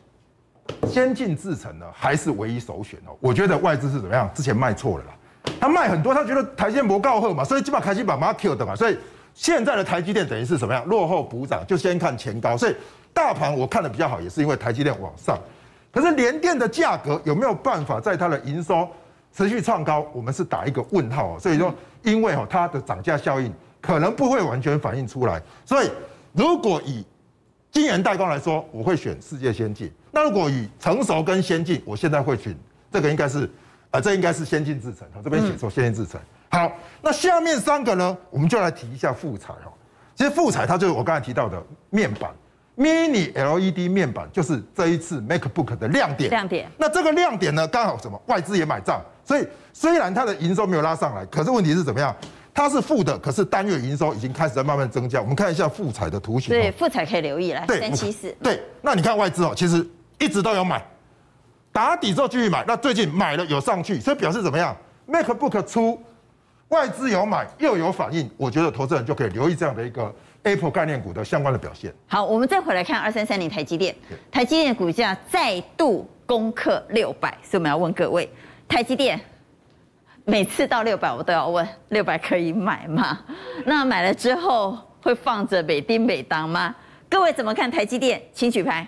[0.88, 3.15] 先进制程呢还是唯一首选哦。
[3.19, 4.30] 我觉得外资是怎么样？
[4.34, 5.12] 之前卖错了啦。
[5.60, 8.97] 他卖很多，他觉得台积电不够好嘛，所以基本上开始把它 Q 的嘛，所以
[9.34, 10.86] 现在的台积电等于是什么样？
[10.86, 12.58] 落后补涨，就先看前高。
[12.58, 12.76] 所以
[13.13, 15.38] 大盘我看的比较好，也是因为台积电往上。
[15.91, 18.88] 可是联电的价格有没有办法在它的营收
[19.36, 20.06] 持续创高？
[20.13, 21.38] 我们是打一个问号。
[21.39, 25.41] 所以说，因为哦它的涨价效应可能不会完全反映出来。
[25.65, 25.89] 所以
[26.32, 27.06] 如果以
[27.72, 29.91] 晶圆代工来说，我会选世界先进。
[30.12, 32.56] 那如果以成熟跟先进，我现在会选
[32.91, 33.50] 这个应该是。
[33.91, 36.19] 啊，这应该是先进制程，这边写错先进制程。
[36.50, 39.69] 好，那下面三个呢，我们就来提一下富彩哦。
[40.15, 42.32] 其实富彩它就是我刚才提到的面板
[42.78, 46.30] ，Mini LED 面板，就是这一次 MacBook 的亮点。
[46.30, 46.70] 亮点。
[46.78, 48.22] 那这个亮点呢，刚好什么？
[48.28, 52.16] 外资也买账，所以虽然它的营收没有拉上来，可是问题是怎么样？
[52.56, 55.20] 它是负的，可是单月营收已经开始在慢慢增加。
[55.20, 56.50] 我们看一下富彩的图形。
[56.50, 57.66] 对，富彩可以留意来。
[57.66, 58.32] 对，三七四。
[58.44, 59.84] 对，那你看外资哦，其实
[60.20, 60.80] 一直都有买。
[61.72, 66.00] 打底之后继续买，那最近买了有上去，所以表示怎么样？MacBook 出
[66.68, 71.94] 外资有买又有反应，我觉得投资人就可以留意这样的一个 Apple 概念股的相关的表现。
[72.08, 73.96] 好，我们再回来看二三三零台积电，
[74.32, 78.30] 台积电的股价再度攻克六百，所以我们要问各位，
[78.68, 79.20] 台积电
[80.26, 83.20] 每次到六百我都要问，六百可以买吗？
[83.66, 86.76] 那买了之后会放着美丁美当吗？
[87.10, 88.22] 各位怎么看台积电？
[88.34, 88.86] 请举牌。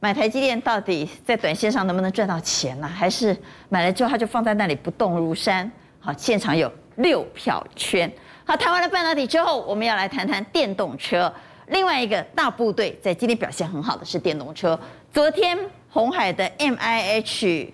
[0.00, 2.92] 买台积电到底在短线上能不能赚到钱呢、啊？
[2.94, 3.36] 还是
[3.70, 5.70] 买了之后它就放在那里不动如山？
[5.98, 8.10] 好，现场有六票圈。
[8.46, 11.32] 好，谈完了半导体之后，我们要来谈谈电动车。
[11.68, 14.78] 另外一个大部队在今天表现很好的是电动车。
[15.10, 17.70] 昨天红海的 MIH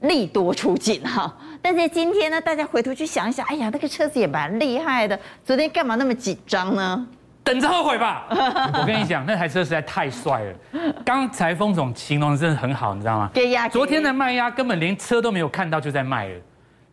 [0.00, 7.06] 利多出尽哈，但在今天呢，大家回头去想一想，哎呀，那个车子也蛮厉害的，昨天干嘛那么紧张呢？
[7.42, 8.26] 等着后悔吧！
[8.78, 10.54] 我跟你讲，那台车实在太帅了。
[11.04, 13.30] 刚才封总形容的真的很好，你知道吗？
[13.70, 16.40] 昨天的卖压根本连车都没有看到就在卖了。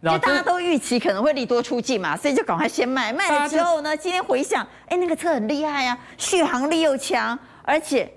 [0.02, 3.12] 就大家都预期可能会利多出尽嘛，所以就赶快先卖。
[3.12, 8.10] 卖了之后呢，今天回想，哎，那个车很厉害啊，续航力又强，而且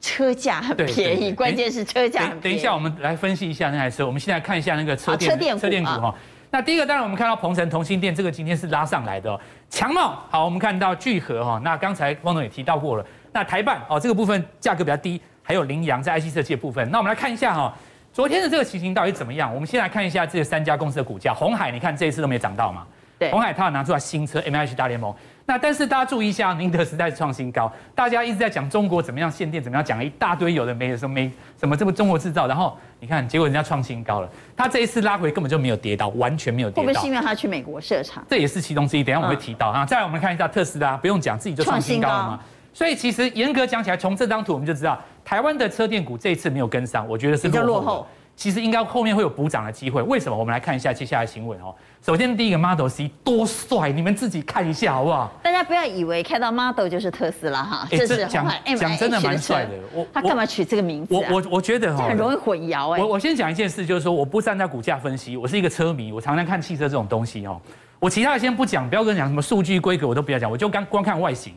[0.00, 1.32] 车价很便宜。
[1.32, 2.40] 关键是车价很便宜。
[2.42, 4.06] 等一下，我们来分析一下那台车。
[4.06, 6.14] 我们现在看一下那个车电车电车电股哈。
[6.50, 9.40] 那第一个，当然我们看到鹏程同心电，这个今天是拉上来的哦。
[9.68, 11.60] 强茂，好，我们看到聚合哈。
[11.64, 13.04] 那刚才汪总也提到过了。
[13.32, 16.88] 那台半哦，这个部分价格比较低，还有羚羊在 IC 设计的部分。
[16.92, 17.76] 那我们来看一下哈，
[18.14, 19.52] 昨天的这个情形到底怎么样？
[19.52, 21.34] 我们先来看一下这三家公司的股价。
[21.34, 22.86] 红海，你看这一次都没涨到嘛？
[23.18, 25.12] 对，红海它要拿出来新车 MIH 大联盟。
[25.46, 36.86] 那但是大家注意一下，宁德时代创新高，大家一直在讲中国怎么样限电，怎么样讲了一大堆有的没的，什么没什么这么中国制造，然后你看结果人家创新高了，他这一次拉回根本就没有跌到，完全没有跌到。
[36.86, 38.24] 会不会是因为他去美国设厂？
[38.30, 39.84] 这也是其中之一，等一下我们会提到啊。
[39.84, 42.40] 再来我们看一下特斯拉，不用讲自己就创新高了嘛。
[42.72, 48.06] 所以其实严格讲起来，从这张图我们就知道，台湾的车电股这一次没有跟上，我觉得是比较落后。
[48.36, 50.36] 其实应该后面会有补涨的机会，为什么？
[50.36, 51.72] 我们来看一下接下来新闻哦。
[52.04, 55.30] 首先第一个 Model C 多帅，你们自己看一下好不好？
[55.40, 58.44] 大家不要以为看到 Model 就是特斯拉哈，这是讲
[58.76, 59.70] 讲真的蛮帅的。
[59.92, 61.14] 我他干嘛取这个名字？
[61.14, 63.00] 我我我觉得哈，很容易混淆哎。
[63.00, 67.60] 我我先讲一件事，就是说我不站在股价分析，我是一个车迷，我常常看汽车这种东西哦。
[68.00, 71.54] 我其他的先不讲，不要跟你讲什么数据规格，我都不要讲，我就刚光看外形。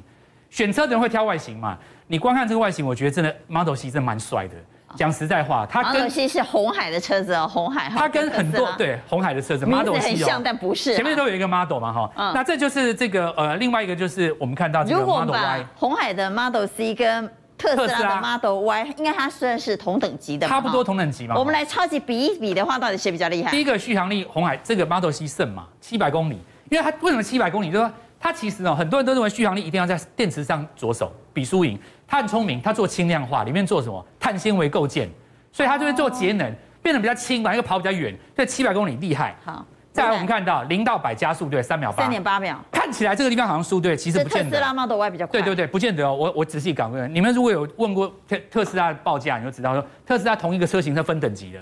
[0.52, 1.76] 选车的人会挑外形嘛？
[2.08, 4.56] 你光看这个外形，我觉得真的 Model C 真的蛮帅的。
[4.96, 7.92] 讲实在话，它跟其实是红海的车子哦，红海。
[7.94, 10.96] 它跟很多对红海的车子 Model 很像，但不是。
[10.96, 12.12] 前面都有一个 Model 嘛，哈。
[12.34, 15.66] 那这就是这个呃，另外一个就是我们看到这个 Model Y。
[15.76, 21.36] 红海的 Model C 跟特斯拉的 Model Y，应该它算是同等级的，差不多同等级嘛。
[21.38, 23.52] 我们来超级比一比的话，到底谁比较厉害？
[23.52, 26.40] 第一个续航力，红海这个 Model C 胜嘛，七百公里。
[26.70, 27.68] 因为它为什么七百公里？
[27.72, 31.78] 就是说它其实哦，很多人都认为续航力一定要在电池上着手比输赢。
[32.08, 34.06] 它很聪明，它做轻量化，里面做什么？
[34.20, 35.10] 碳纤维构建，
[35.52, 39.36] 所以它就会做节能，变得比较轻，把一个跑比较远，所以七百公里厉害。
[39.44, 39.66] 好。
[39.92, 42.64] 再来，我们看到零到百加速对三秒八，三点八秒。
[42.72, 44.52] 看起来这个地方好像输对，其实不见得。
[44.52, 45.32] 特斯拉 Model Y 比较快。
[45.32, 46.14] 对对对，不见得哦。
[46.14, 51.60] 我我仔细讲过，你们如果有问过特特斯拉的报价，你就知道说，特斯拉同一个车型是分等级的，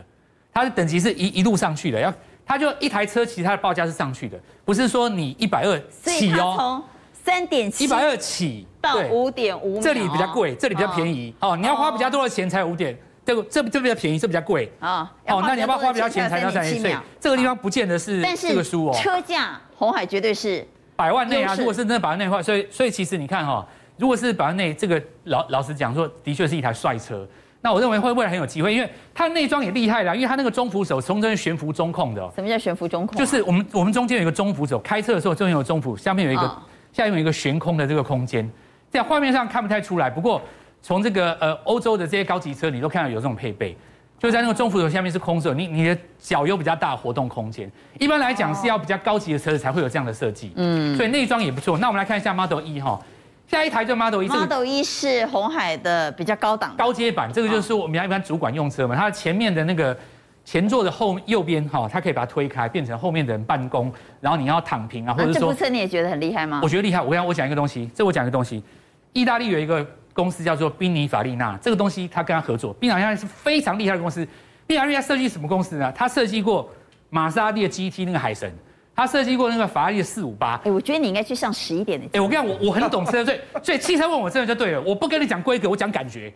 [0.53, 2.13] 它的等级是一一路上去的，要
[2.45, 6.84] 它就一台车，其实它的报价是上去的，不是说你一百二起哦，从
[7.25, 12.95] 三点七一百二起到五点五，这里比较贵，这里比较便宜哦，你要花比较多的钱才有五点。
[13.25, 15.11] 这个这这比较便宜，这比较贵啊。
[15.25, 17.01] 哦，那你要不要花比较钱才到三点七秒？
[17.19, 18.93] 这个地方不见得是这个书哦。
[18.93, 20.63] 车价红海绝对是
[20.95, 21.55] 百万内啊。
[21.55, 27.27] 如果是真的百万内的话，所以所以其实你看哈，如果是百万内，这个老老实讲说，的确是一台帅车。
[27.61, 32.21] 那我认为会未来很有机会，因为它内装也厉害啦，因为它那个中扶手从这边悬浮中控的。
[32.35, 33.17] 什么叫悬浮中控？
[33.17, 36.61] 就是我们我们中间有一个中扶手，开车的时候中间有中扶，下面有一个
[36.95, 38.49] 下面有一个悬空的这个空间，
[38.89, 40.41] 在画面上看不太出来，不过。
[40.88, 43.75] 从这个呃欧洲的这些高级车，你都看到有这种配备，
[44.19, 47.67] 就在那个中扶手下面是空手，你你的脚有比较大的活动空间。
[47.97, 51.75] 一般来讲是要比较高级的车子才会有这样的设计，嗯，所以内装也不错。
[51.79, 53.01] 那我们来看一下 Model E 哈，
[53.47, 59.97] 下一台就 Model E，这个 Model E 是红海的比较高档高阶版，这个就是我们一般主管用车嘛，它前面的那个
[60.45, 66.62] 前座的后右边哈，它可以把它推开，变成后面的人办公，然后你要躺平啊，或者说，这部车你也觉得很厉害吗？
[66.63, 67.01] 我觉得厉害。
[67.01, 68.63] 我跟我讲一个东西，这我讲一个东西，
[69.12, 69.86] 意大利有一个。
[70.15, 72.71] 公司叫做宾尼法利纳，这个东西他跟他合作。
[72.75, 74.25] 宾尼法利纳是非常厉害的公司。
[74.65, 75.91] 宾尼法利纳设计什么公司呢？
[75.93, 76.71] 他设计过
[77.10, 78.49] 玛莎拉蒂的 GT 那个海神，
[78.95, 80.55] 他设计过那个法拉利的四五八。
[80.63, 82.05] 哎，我觉得你应该去上十一点的。
[82.13, 84.81] 哎，我跟你讲，我我很懂车，所以所以汽车问我真的就对了。
[84.84, 86.34] 我不跟你讲规格，我讲感觉，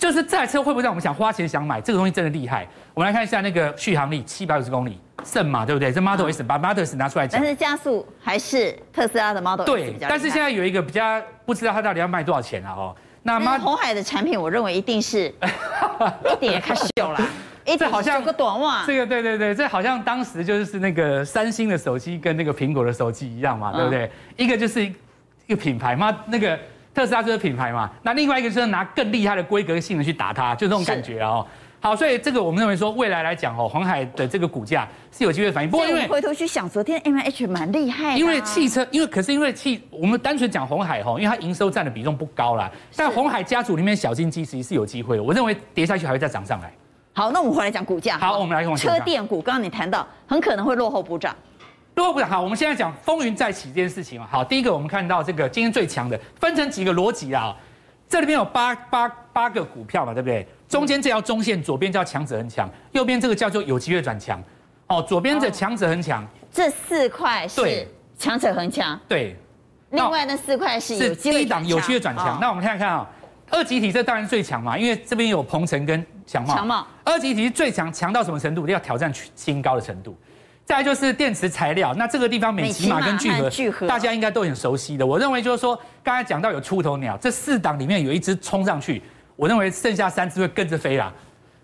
[0.00, 1.78] 就是这台车会不会让我们想花钱想买？
[1.78, 2.66] 这个东西真的厉害。
[2.94, 5.92] 我们来看一下那个续航力，七百五十公里，胜嘛，对不对？
[5.92, 7.38] 这 Model S 把 Model S 拿出来讲。
[7.38, 12.72] 但是加速还是特斯拉的 Model S 对，但是现在有一个比较不知道它到底要卖多少钱啊？
[12.74, 12.96] 哦。
[13.22, 15.28] 那红海的产品，我认为一定是
[16.32, 17.20] 一点也开始有了，
[17.78, 18.82] 这好像个短袜。
[18.86, 24.10] 这个对对对，这好像当时就是那个三星的手机跟那个苹果的手机一样嘛，对不对？
[24.38, 24.94] 一个就是一
[25.50, 26.58] 个品牌嘛，那个
[26.94, 31.46] 特斯拉这个品牌嘛，那另外一个就是拿更厉害的规格性能去打它，就这种感觉哦。
[31.82, 35.70] 好，所以这个我们认为说，未来来讲哦，红海的这个股价是有机会反应。
[35.70, 38.18] 不过因为回头去想，昨天 M H 蛮厉害的。
[38.18, 42.70] 因为汽车，因为可是因为汽，我们单纯讲红海哈，因为它营收占的比重不高啦。
[42.94, 45.22] 但红海家族里面小金鸡其实是有机会的。
[45.22, 46.70] 我认为跌下去还会再涨上来。
[47.14, 48.18] 好，那我们回来讲股价。
[48.18, 49.40] 好，我们来用车电股。
[49.40, 51.34] 刚刚你谈到很可能会落后补涨，
[52.00, 52.28] 落后补涨。
[52.28, 54.26] 好，我们现在讲风云再起这件事情啊。
[54.30, 57.54] 好，第一个我们看到这个今天最强的，分成几个逻辑啊。
[58.08, 60.46] 这里面有八八八个股票嘛，对不对？
[60.66, 64.42] 中间这条中线，左边叫强者恒强，右边这个叫做有机会转强。
[64.86, 67.86] 哦，左边的强者恒强，这四块是
[68.18, 68.98] 强者恒强。
[69.06, 69.36] 对，
[69.90, 71.68] 另外那四块是有机会转强。
[71.68, 72.38] 有机会转强。
[72.40, 73.06] 那我们看看啊，
[73.50, 76.54] 二级体这当然最强嘛，因为这边有鹏程跟强茂。
[76.54, 76.86] 强茂。
[77.04, 78.66] 二级体是最强，强到什么程度？
[78.66, 80.16] 要挑战新高的程度。
[80.70, 85.04] 再来就是电池材料，那这个地方美琪玛跟聚合，大家应该都很熟悉的。
[85.04, 89.02] 我认为就是说，刚才讲到有出头鸟，这四档里面有一只冲上去。
[89.34, 91.12] 我认为剩下三只会跟着飞啦，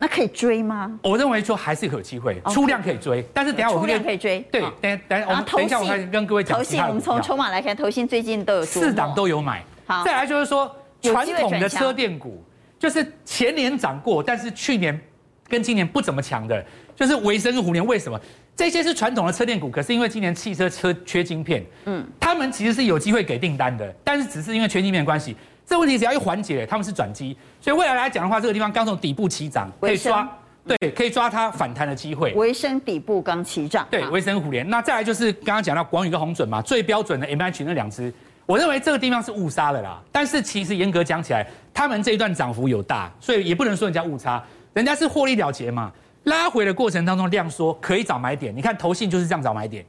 [0.01, 0.99] 那可以追吗？
[1.05, 6.59] 我认为说还是有机会，出量可以追，但是等下我出量可以追，对，等等我们等一下我们跟各位讲。
[6.59, 9.62] 投信，我们从筹码来看，投信最近都有四档都有买。
[9.87, 10.69] 好，再来就是说
[11.01, 12.42] 传统的车电股，
[12.77, 15.01] 就是前年涨过，但是去年
[15.47, 16.66] 跟今年不怎么强的，
[16.97, 17.87] 就是维生跟虎年。
[17.87, 18.21] 为什么？
[18.57, 25.37] 这些是传统的车电股，可是因为今年汽车车缺晶片，嗯，他们其实是有机会给订单的，但是只是因为缺晶片的关系。
[25.66, 30.27] 这问题只要一缓解，他们是转机，所以未来来讲的话，这个地方刚从底部起涨，可以抓，
[30.66, 32.33] 对，可以抓它反弹的机会。
[32.33, 34.66] 维生底部刚起涨，对，维生虎联。
[34.71, 38.11] 那再来就是刚刚讲到广宇跟鸿准嘛，最标准的 MH 那两只，
[38.47, 40.01] 我认为这个地方是误杀了啦。
[40.11, 44.42] 但是其实严格讲起来，他们这一段涨幅有大，所以也不能说人家误差，
[44.73, 45.92] 人家是获利了结嘛。
[46.26, 48.54] 拉回的过程当中量缩，可以找买点。
[48.54, 49.84] 你看投信就是这样找买点，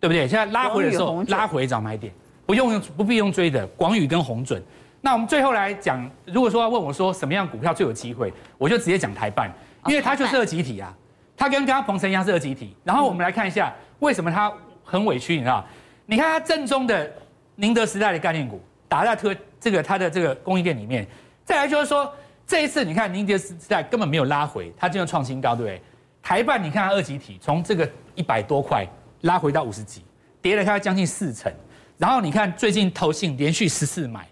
[0.00, 0.26] 对不对？
[0.26, 2.12] 现在拉回的时候拉回找买点。
[2.44, 4.60] 不用不必用追的广宇跟红准，
[5.00, 9.50] 那我们最后来讲，如果说要问我说什么样股票最有机会，我就直接讲台办，
[9.86, 10.92] 因为它就是二极体啊，
[11.36, 12.76] 它跟刚刚鹏程一样是二极体。
[12.82, 14.52] 然后我们来看一下为什么它
[14.84, 15.64] 很委屈，你知道？
[16.04, 17.10] 你看它正宗的
[17.54, 21.06] 宁德时代的概念股打在特这个它的这个供应链里面，
[21.44, 22.12] 再来就是说
[22.46, 25.80] 这一次你看宁德时代根本没有拉回，它就要创新高，对不对？
[26.22, 28.86] 台半你看二极体从这个一百多块
[29.22, 30.02] 拉回到五十几，
[30.40, 31.52] 跌了它将近四成。
[31.98, 34.26] 然后你看，最近投信连续十四买，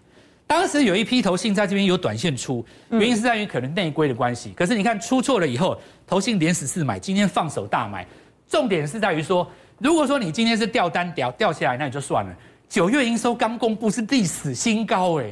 [0.45, 4.51] 当时有一批投信在这边有短线出，原因是在于可能内规的关系。
[4.51, 8.05] 可是你看出错了以后，投信连十四买，今天放手大买。
[8.47, 12.35] 重点是在于说，如果说你今天是掉单掉掉下来，那你就算了。
[12.67, 15.29] 九月营收刚公布是历史新高哎，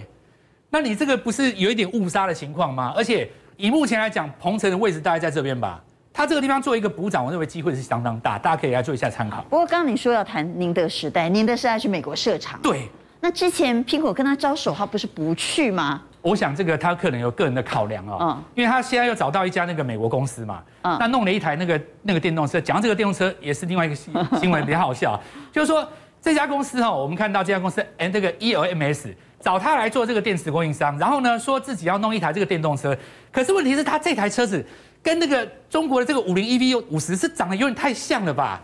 [0.69, 2.93] 那你这个不是有一点误杀的情况吗？
[2.95, 5.82] 而且以目前来讲，鹏程的位置大概在这边吧。
[6.12, 9.41] 他这个地方做一个补涨，我认为机会是相当大，大家可以来做一下参考。
[9.43, 12.89] 不过刚刚你说要谈宁德时代，宁德时代去美国设厂，对。
[13.21, 16.01] 那之前苹果跟他招手，他不是不去吗？
[16.21, 22.60] 我想这个他可能有个人的考量哦，嗯，因为他现在又找到一家那个美国公司嘛，嗯，那弄了一台那个那个电动车。
[22.60, 25.19] 讲到这个电动车，也是另外一个新新闻，比较好笑，
[25.51, 25.88] 就是说
[26.21, 32.97] 这家公司哈，我们看到这家公司，哎，这个 ELMS 找他来做这个电池供应商，然后呢说自己要弄一台这个电动车，
[33.32, 34.65] 可是问题是他这台车子
[35.02, 38.62] 跟那个中国的这个五菱 EV 五十是长得有点太像了吧？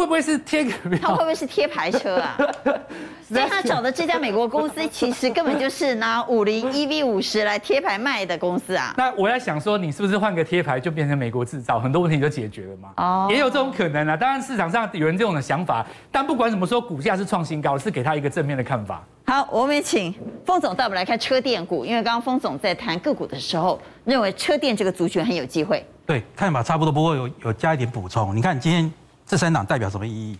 [0.00, 0.72] 会不会是贴个？
[0.96, 2.36] 他会不会是贴牌车啊？
[3.28, 8.94] 所以他找的这家美国公司，其实根本就是拿五菱 EV 五十来贴牌卖的公司啊。
[8.96, 12.88] 那我在想说，你是不是换个贴牌就变成美国制造，很多问题就解决了嘛？
[12.96, 14.16] 哦，也有这种可能啊。
[14.16, 19.04] 当然市场上有人这种的想法，但不管怎么说，股价是创新高，是给他一个正面的看法。
[19.26, 20.12] 好，我们也请
[20.46, 25.84] 丰总带我们来看车电股，因为刚刚丰总在谈个股的时候，认为车电这个族群很有机会。
[26.06, 28.34] 对，看法差不多，不过有有加一点补充。
[28.34, 28.90] 你看今天。
[29.30, 30.36] 这三档代表什么意义？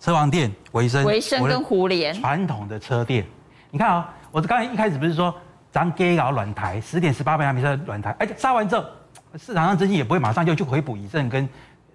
[0.00, 3.24] 车王电、维生、维生跟胡联传统的车店。
[3.70, 5.32] 你看啊、哦，我刚才一开始不是说
[5.70, 8.84] 咱给搞软台十点十八倍还没车软台，哎，杀完之后，
[9.38, 11.48] 市场上资金也不会马上就去回补以盛跟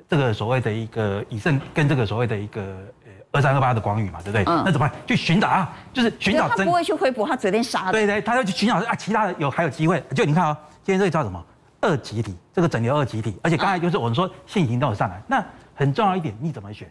[0.08, 4.46] 这个所谓的一个以盛跟这个所谓的一个呃二三二八的广宇嘛，对不对？
[4.46, 4.64] 嗯。
[4.66, 4.98] 那怎么办？
[5.06, 6.48] 去寻找啊，就是寻找。
[6.48, 7.92] 他不会去回补，他昨天杀的。
[7.92, 10.02] 对对，他要去寻找啊，其他的有还有机会。
[10.16, 11.46] 就你看啊、哦，今天这个叫什么？
[11.82, 15.44] 二级体，这个整流二级体，而且刚才就是我们说现行都有上来，那。
[15.74, 16.88] 很重要一点，你怎么选？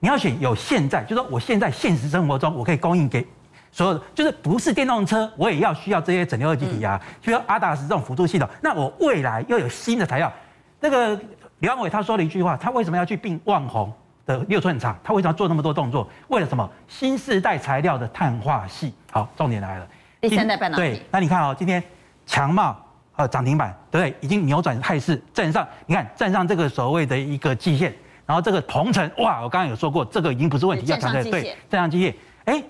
[0.00, 3.26] 你要选有现在，就是说我现在现实生活中我可以供应给
[3.72, 8.46] 所有的，就是不是电动车，我也要需要这些整流二极体啊，需要阿达斯这种辅助系统。
[8.60, 10.30] 那我未来又有新的材料，
[10.78, 11.18] 那个
[11.60, 13.90] 刘安伟他说了一句话，他为什么要去并旺宏
[14.26, 14.94] 的六寸厂？
[15.02, 16.06] 他为什么要做那么多动作？
[16.28, 16.68] 为了什么？
[16.86, 18.92] 新世代材料的碳化系。
[19.10, 19.88] 好，重点来了，
[20.20, 20.82] 第三代半导体。
[20.82, 21.82] 对，那你看哦，今天
[22.26, 22.76] 强茂
[23.16, 24.16] 呃涨停板，对不对？
[24.20, 27.94] 已经扭转态势，站上你看站上这个所谓的一个季线。
[28.26, 32.62] 然后这个鹏程哇，我刚刚有说过，这个已经不是问题，要强的对，正常机械，哎，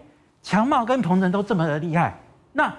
[0.42, 2.18] 强茂跟鹏程都这么的厉害，
[2.52, 2.72] 那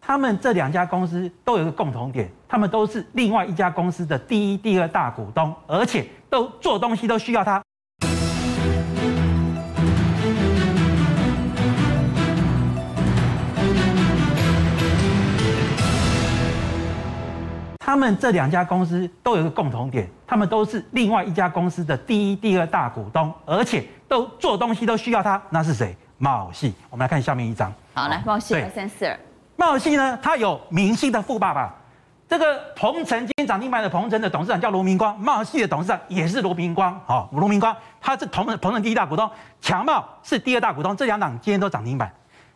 [0.00, 7.62] 他们这两家公司都有一个共同点，他们都是另外一家公司的第一、第二大股东，而且都做东西都需要他。
[17.84, 25.42] 他们这两家公司都有一个共同点，他们都是另外一家公司的第一、第二大股东，而且都做东西都需要他。
[25.50, 25.96] 那是谁？
[26.16, 26.72] 茂矽。
[26.90, 27.72] 我们来看下面一张。
[27.92, 29.18] 好，来茂矽二三四二。
[29.56, 31.74] 茂矽呢，他有明星的富爸爸。
[32.28, 36.98] 这个鹏程今天涨停板的鹏程的董事长叫罗明光，茂矽的董事长也是罗明光。
[37.04, 39.28] 好，罗明光他是鹏鹏程第一大股东，
[39.60, 42.08] 强茂是第二大股东，这两档今天都涨停板。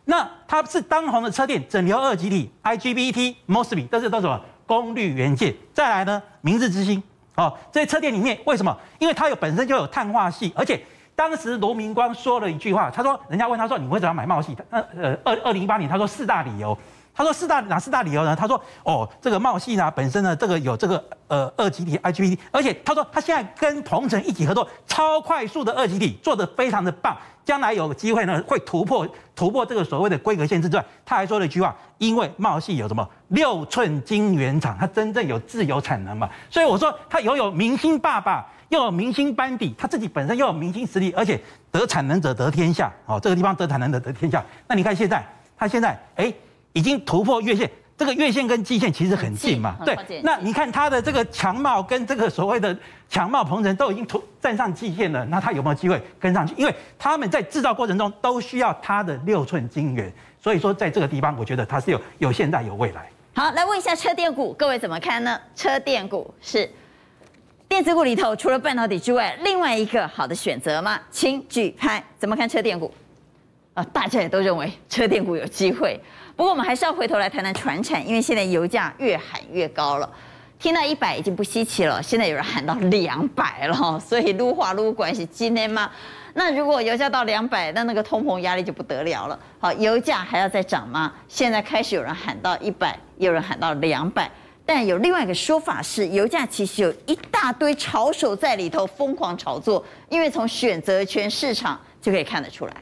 [0.05, 4.39] 那他是当红的车店整流二极体 IGBT MOSFET，这是都什么？
[4.67, 7.01] 功率元件，再来呢，明日之星，
[7.35, 8.77] 哦，这些车店里面为什么？
[8.99, 10.79] 因为它有本身就有碳化系，而且
[11.15, 14.55] 当时罗明光说了一句话，他说，人家问他说，你为什么要买茂矽？
[14.69, 16.77] 呃呃，二二零一八年他说四大理由。
[17.17, 18.35] 他说四大哪四大理由呢？
[18.35, 44.45] 他说哦，这个茂系呢本身呢这个有这个呃二极体 IGBT，而且他说他现在跟鹏程一起合作超快速的二极体做得非常的棒，将来有机会呢会突破突破这个所谓的规格限制之外，他还说了一句话，因为茂系有什么六寸晶圆厂，它真正有自有产能嘛，所以我说他拥有明星爸爸，又有明星班底，他自己本身又有明星实力，而且得产能者得天下哦，这个地方得产能者得天下。
[44.67, 45.25] 那你看现在
[45.57, 46.31] 他现在哎。
[46.77, 50.21] 已经突破月线，这个月线跟季线其实很近嘛，近对。
[50.21, 52.77] 那你看它的这个强茂跟这个所谓的
[53.09, 56.53] 强茂鹏程都已经突站上季线了，那它有没有机会跟上去？
[56.55, 63.09] 因为他们在制造过程中都需要它的六寸晶圆，所以说在这个地方，我觉得它是有有现在有未来。
[63.33, 65.39] 好，来问一下车电股，各位怎么看呢？
[65.55, 66.69] 车电股是
[67.67, 70.99] 电子股里头除了半导体之外，另外一个好的选择吗？
[71.09, 72.93] 请举牌，怎么看车电股？
[73.73, 75.99] 啊，大家也都认为车电股有机会。
[76.37, 80.07] 不过我们还是要回头来谈谈传产，因为现在油价越喊越高了，
[80.59, 85.89] 听到一百已经不稀奇了，现在有人喊到两百了，所以撸话撸关系今天吗？
[86.35, 89.39] 那如果油价到两百，那那个通膨压力就不得了了。
[89.59, 91.11] 好，油价还要再涨吗？
[91.27, 94.29] 现在开始有人喊到一百，有人喊到两百，
[94.63, 102.73] 但有另外一个说法是，油价其实有一大堆炒手在里头疯狂炒作，因为从选择权市场就可以看得出来。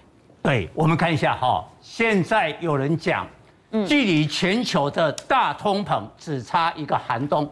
[0.44, 3.26] 对，我们看一下哈，现在有人讲。
[3.88, 7.50] 距离全球的大通膨只差一个寒冬。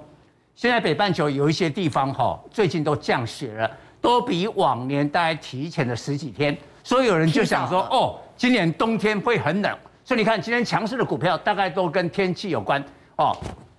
[0.56, 3.70] 现在北半球有一些地方哈，最近都降雪了，
[4.00, 9.78] 都比往年大概提前了十几天，所以有人就想说，哦，今年冬天会很冷。
[10.06, 12.84] 所以你看，今天强势的股票大概都跟天气有关
[13.16, 13.36] 哦。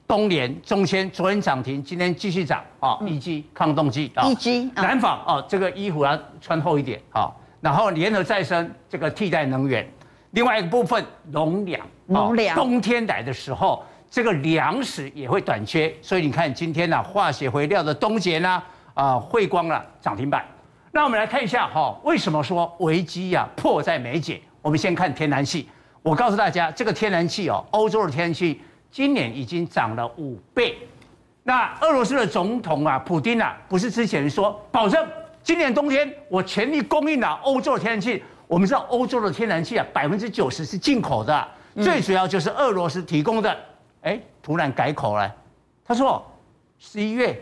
[0.07, 2.99] 东联、中签昨天涨停，今天继续涨啊。
[3.07, 7.31] 一基抗冻剂啊，一基南纺哦，这个衣服要穿厚一点啊。
[7.61, 9.89] 然后联合再生这个替代能源，
[10.33, 18.63] 另外一个部分农粮，农粮冬天来的时候，这个粮食也会短缺，所以你看今天呢，化学肥料的东杰呢
[18.95, 20.45] 啊，汇光了涨停板。
[20.93, 24.41] 那我们来看一下哈，为什么说危机呀迫在眉睫？
[24.63, 25.69] 我们先看天然气，
[26.03, 28.61] 我告诉大家，这个天然气哦，欧洲的天然气。
[28.91, 30.79] 今年已经涨了五倍，
[31.43, 35.05] 那俄罗斯的总统啊，普京啊，不是之前说保证
[35.43, 38.23] 今年冬天我全力供应了欧洲的天然气？
[38.47, 43.57] 我们知道欧洲的天然气啊，百分之九十是进口的，最主要就是俄罗斯提供的。
[44.03, 45.35] 哎，突然改口了，
[45.85, 46.22] 他说
[46.79, 47.41] 十一月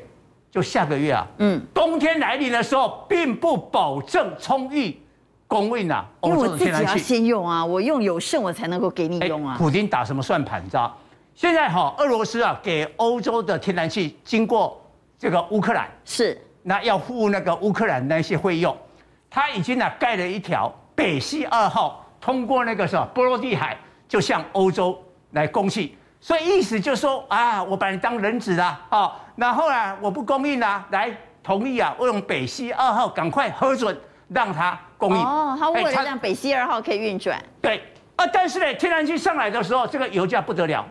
[0.50, 4.96] 就下个月啊，嗯，冬天来临的时候，并不保证充裕
[5.48, 6.82] 供应啊，欧洲的天然气。
[6.82, 9.56] 因为我自己要先用啊，我用有剩我才能够给你用啊。
[9.58, 10.96] 普京打什么算盘，你知道？
[11.34, 14.80] 现在哈，俄罗斯啊给欧洲的天然气经过
[15.18, 18.76] 这个乌克兰是，那要付那个乌克兰那些费用，
[19.28, 23.76] 他已经呢盖了一条北溪二号，通过那个什么波罗的海，
[24.12, 31.10] 就向欧洲来供气，所以意思就是说啊，我把你当人质啦，啊，然后啊我不供应啦，来
[31.42, 33.98] 同意啊，我用北溪二号赶快核准
[34.28, 35.24] 让它供应。
[35.24, 37.42] 哦，他为了让北溪二号可以运转。
[37.62, 37.82] 对
[38.16, 40.84] 啊，但是呢，天然气上来的时候，这个油价不得了。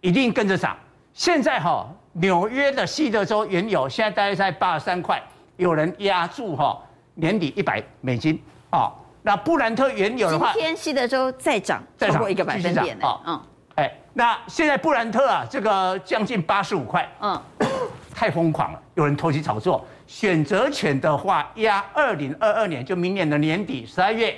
[0.00, 0.76] 一定跟着涨。
[1.14, 5.20] 现在哈，纽约的西德州原油现在大概在八十三块，
[5.56, 6.80] 有人压住哈
[7.14, 8.40] 年底一百美金
[8.70, 8.92] 啊。
[9.26, 13.06] 那布兰特原油的话，今天西德州再涨超过一个百分点呢。
[13.24, 13.42] 嗯，
[13.76, 17.42] 哎，那现在布兰特啊，这个将近八十五块，嗯，
[18.14, 19.82] 太疯狂了，有人投机炒作。
[20.06, 24.36] 选择权的话，压二零二二年就明年的年底十二月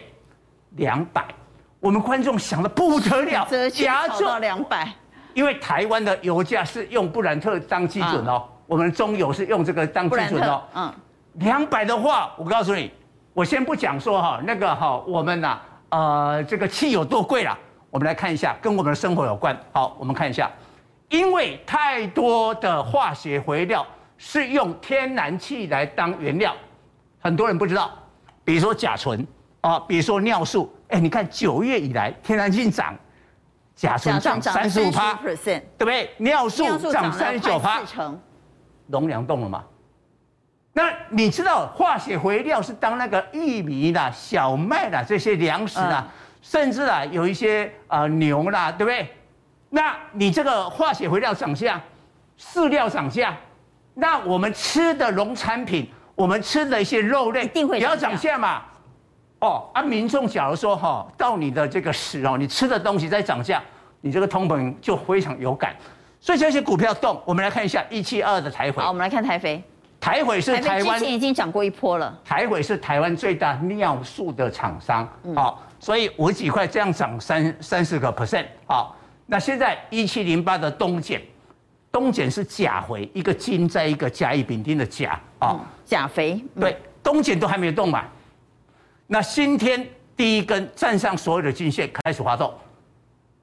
[0.76, 1.24] 两百，
[1.80, 3.48] 我们观众想的不得了，
[3.82, 4.88] 压住两百。
[5.34, 10.62] 因为台湾的油价是用布兰特当基准哦，我们中油是用这个当基准哦。
[10.76, 10.94] 嗯，
[11.34, 12.92] 两百的话，我告诉你，
[13.36, 15.60] 我先不讲说哈，那个哈，我们呐，
[15.90, 17.54] 呃，这个气有多贵了，
[17.90, 19.54] 我们来看一下，跟我们的生活有关。
[19.72, 20.50] 好，我们看一下，
[21.10, 26.54] 因为太多的化学肥料是用天然气来当原料，
[27.20, 27.90] 很多人不知道，
[28.42, 29.26] 比如说甲醇
[29.60, 32.96] 啊，比如说尿素，哎，你看九月以来天然气涨。
[33.74, 35.36] 甲醇涨三十五趴，对
[35.76, 36.10] 不对？
[36.16, 37.82] 尿素涨三十九趴，
[38.86, 39.62] 农粮动了吗？
[40.76, 46.06] 那你知道化学肥料是当那个玉米啦、小麦啦这些粮食啦，
[46.42, 49.10] 甚至啊有一些呃牛啦，对不对？
[49.70, 51.80] 那你这个化学肥料涨价，
[52.38, 53.34] 饲料涨价，
[53.94, 58.62] 那我们吃的农产品，我们吃的一些肉类，也要涨价嘛？
[59.38, 63.62] 哦，啊，民众假如说哈，到你的这个时哦，你吃的东西在涨价，
[64.02, 65.74] 你这个通膨就非常有感。
[66.20, 68.82] 所以这些股票动，我们来看一下一七二的台肥。
[68.82, 69.62] 好，我们来看台肥。
[70.00, 72.16] 台肥是台湾之前已经涨过一波了。
[72.24, 81.20] 台肥是台湾最大尿素的厂商，好，所以五几块这样涨三三十个 percent，好，那现在一七零八的东碱，
[81.90, 88.04] 东碱是钾肥，一个金在一个甲乙丙丁的甲啊，钾肥，对，东碱都还没有动嘛。
[89.08, 89.84] 那今天
[90.16, 92.52] 第一根站上所有的均线开始滑动，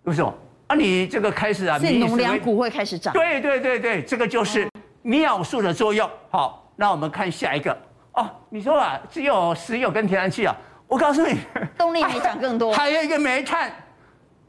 [0.03, 0.33] 为什么？
[0.67, 3.13] 啊，你这个开始啊，是农粮股会开始涨。
[3.13, 4.65] 对对对对，这个就是
[5.03, 6.09] 尿素的作用。
[6.29, 7.77] 好，那我们看下一个。
[8.13, 10.55] 哦，你说啊，只有石油跟天然气啊，
[10.87, 11.37] 我告诉你，
[11.77, 12.73] 动力没涨更多。
[12.75, 13.71] 还有一个煤炭，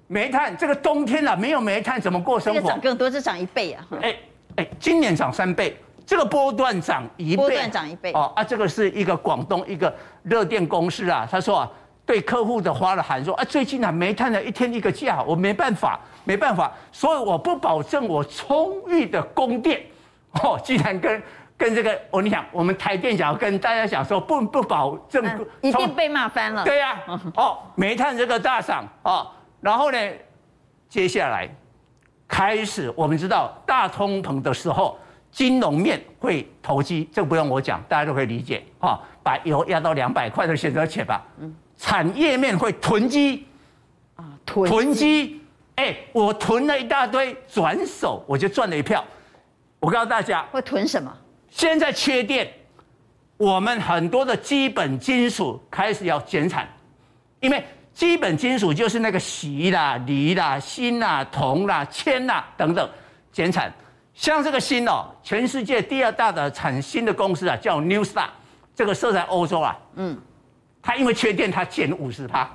[0.06, 2.60] 煤炭这个冬天啊，没有煤炭怎么过生活？
[2.60, 3.86] 这个涨更多，这涨一倍啊！
[4.02, 4.16] 哎
[4.56, 5.76] 哎，今年涨三倍。
[6.06, 8.44] 这个波段涨一倍，波段涨一倍哦啊！
[8.44, 9.90] 这个是一个广东一个
[10.22, 11.70] 热电公司啊，他说啊，
[12.04, 19.82] 对客户的发了函说啊，最近啊煤炭的一天一个价，我没办法，没办法，所以我不保证我充裕的供电
[20.42, 20.60] 哦。
[20.64, 21.22] 既然跟
[21.56, 26.64] 跟这个我跟你讲，我们台电讲跟大家讲说不不保证、嗯，一定被骂翻了。
[26.64, 29.30] 对呀、啊，哦，煤炭这个大涨哦，
[29.60, 29.98] 然后呢，
[30.88, 31.48] 接下来
[32.26, 34.98] 开始我们知道大通膨的时候。
[35.34, 39.00] 金融面会投机，这个不用我讲，大家都可以理解哈。
[39.20, 41.20] 把油压到两百块的选择权吧。
[41.40, 41.52] 嗯。
[41.76, 43.44] 产业面会囤积
[44.14, 45.42] 啊，囤囤积。
[45.74, 49.04] 哎，我囤了一大堆，转手我就赚了一票。
[49.84, 51.14] 我告诉大家，会囤什么？
[51.50, 52.50] 现在缺电，
[53.36, 56.66] 我们很多的基本金属开始要减产，
[57.38, 57.62] 因为
[57.92, 62.88] 基本金属就是那个锡啦、锂啦、锌啦、铜啦、铅啦等等，
[63.30, 63.70] 减产。
[64.14, 68.28] 像这个锌哦，全世界第二大的产锌的公司啊，叫 New Star，
[68.74, 70.18] 这个设在欧洲啊，嗯，
[70.80, 72.48] 它因为缺电，它减五十趴，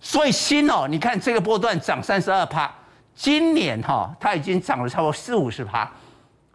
[0.00, 2.68] 所以锌哦，你看这个波段涨三十二趴，
[3.14, 5.88] 今年哈，它已经涨了差不多四五十趴，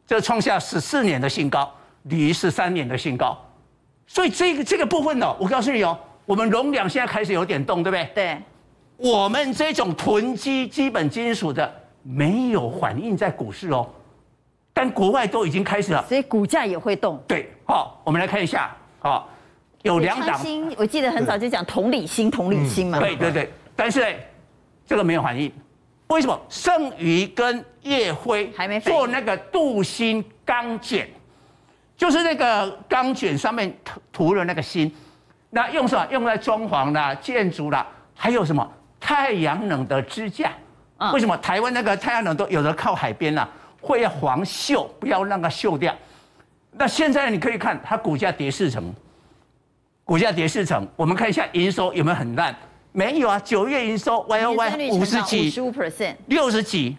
[0.10, 1.72] 这创下十四年的新高，
[2.06, 3.38] 离十三年的新高，
[4.08, 5.96] 所以这个这个部分哦，我告诉你哦。
[6.26, 8.10] 我们容量现在开始有点动，对不对？
[8.16, 8.42] 对，
[8.98, 13.88] 我们这种囤积基本金属的没有反映在股市哦，
[14.74, 17.22] 但国外都已经开始了，所以股价也会动。
[17.28, 19.30] 对，好，我们来看一下，好，
[19.84, 20.42] 有两档。
[20.76, 23.00] 我记得很早就讲同理心，同理心嘛。
[23.00, 24.16] 对对对，但是
[24.88, 25.52] 这个没有反应，
[26.08, 26.40] 为什么？
[26.50, 31.08] 剩余跟烨辉还没做那个镀锌钢卷，
[31.98, 34.92] 就是那个钢卷上面涂涂了那个锌。
[35.50, 36.08] 那用什么？
[36.12, 37.86] 用在装潢啦、建筑啦，
[38.16, 40.52] 还有什么太阳能的支架？
[40.98, 43.50] 嗯、为什么台湾那个太阳能都有的靠海边啦，
[43.82, 45.96] 会要防锈，不要让它锈掉。
[46.72, 48.94] 那现在你可以看它股价跌四成，
[50.04, 50.88] 股价跌四成。
[50.96, 52.56] 我们看一下营收有没有很烂？
[52.92, 55.52] 没有啊，九月营收 Y O Y 五十几，
[56.28, 56.96] 六十几。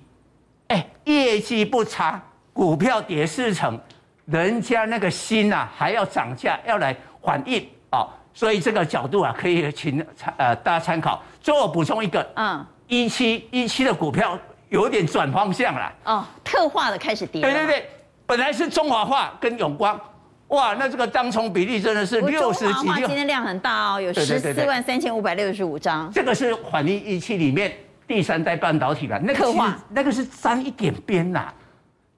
[0.71, 2.21] 哎，业绩不差，
[2.53, 3.79] 股票跌四成，
[4.27, 8.09] 人家那个心啊还要涨价，要来反映哦。
[8.33, 11.21] 所以这个角度啊，可以请参呃大家参考。
[11.41, 15.93] 最后补充一个，嗯，一期一期的股票有点转方向了。
[16.05, 17.43] 哦，特化的开始跌。
[17.43, 17.91] 对对对，
[18.25, 20.01] 本来是中华化跟永光，
[20.49, 22.87] 哇，那这个当冲比例真的是六十几。
[22.95, 26.09] 今天量很大哦，有十四万三千五百六十五张。
[26.13, 27.73] 这个是反映一期里面
[28.11, 31.47] 第三代半导体了，那个特化那个是沾一点边呐。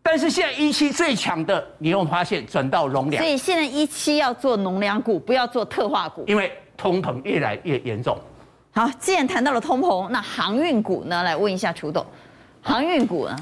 [0.03, 3.23] 但是现在一期最强的，你有没有发现转到农粮？
[3.23, 8.19] 所以现在一期要做农粮股，不要做特化股，因为通膨越来越严重。
[8.71, 11.23] 好，既然谈到了通膨，那航运股呢？
[11.23, 12.07] 来问一下楚董，
[12.63, 13.37] 航运股呢？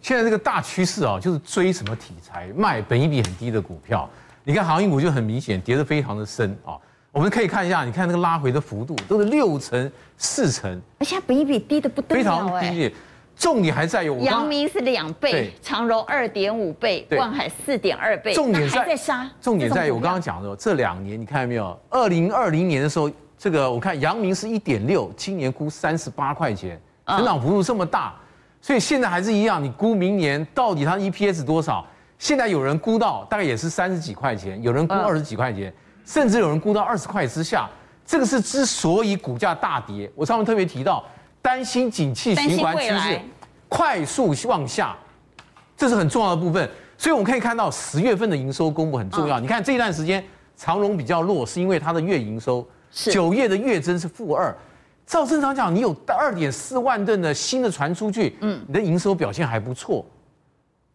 [0.00, 4.08] 现在这个大趋势啊，就是追什么题材，卖本益比很低的股票。
[4.44, 6.78] 你看航运股就很明显跌得非常的深啊。
[7.16, 12.94] 我们可以看一下，你看那个拉回的幅度都是六成、四成，而且比一比低的不得了，非常低。
[13.34, 18.34] 重点还在于，阳明是两倍，长荣二点五倍，万海四点二倍。
[18.34, 19.26] 重点在杀。
[19.40, 21.78] 重点在于我刚刚讲的，这两年你看到没有？
[21.88, 28.14] 二零二零年的时候，这个我看阳明是一点六，今年估三十八块钱，成长幅度这么大，
[28.60, 31.82] 所以现在还是一样，你估明年到底它 EPS 多少？
[32.18, 35.72] 现在有人估到大概也是三十几块钱，有人估二十几块钱，
[36.06, 37.68] 甚至有人估到二十块之下。
[38.06, 41.04] 这个是之所以股价大跌，我上面特别提到。
[41.42, 43.20] 担心景气循环趋势
[43.68, 44.96] 快速往下，
[45.76, 46.68] 这是很重要的部分。
[46.98, 49.38] 所以我们可以看到十月份的营收公布很重要。
[49.38, 50.24] 你看这一段时间
[50.56, 54.52] 长荣比较弱，是因为它的月营收九月的月增是负二。
[55.06, 60.04] 照正常讲，你有二点四万吨的新的船出去，嗯，你的营收表现还不错。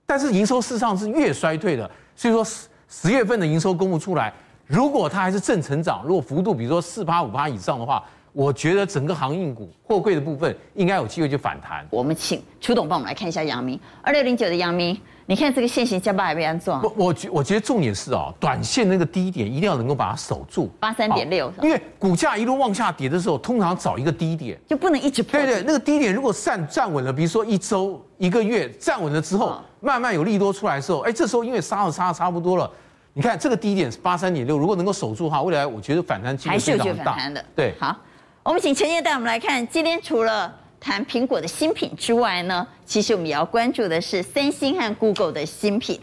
[0.05, 4.33] 但是营收事实上是越衰退的，所以说十十月份的营收公布出来，
[4.71, 8.01] 如果它还是正成长，如果幅度比如说四趴五趴以上的话。
[8.33, 11.85] 我觉得整个航运股货柜的部分应该有机会去反弹。
[11.89, 16.81] 我们请楚董帮我们来看一下阳明二六零九的阳明，你看这个线型加八还没安装？
[16.81, 20.69] 我我觉我觉得重点是啊，短线那个低点一定要能够把它守住。
[20.79, 25.37] 八三点六，因为股价一路往下跌的时候，通常找一个低点，就不能一直破。
[25.37, 32.71] 对对，那个低点如果站站稳了，比如说一周、一个月站稳了之后，慢慢有利多出来的时候，哎，这时候因为杀了杀的差不多了，
[33.13, 36.83] 你看这个低点是八三点六，如果能够守住的话，未来我觉得反弹机会非常大。
[36.83, 37.45] 还是有反弹的。
[37.55, 37.95] 对，好。
[38.43, 45.99] 我们请陈烨带我们来看，今天除了谈苹果的新品之外呢，其实我们也要关注的是三星和 Google 的新品。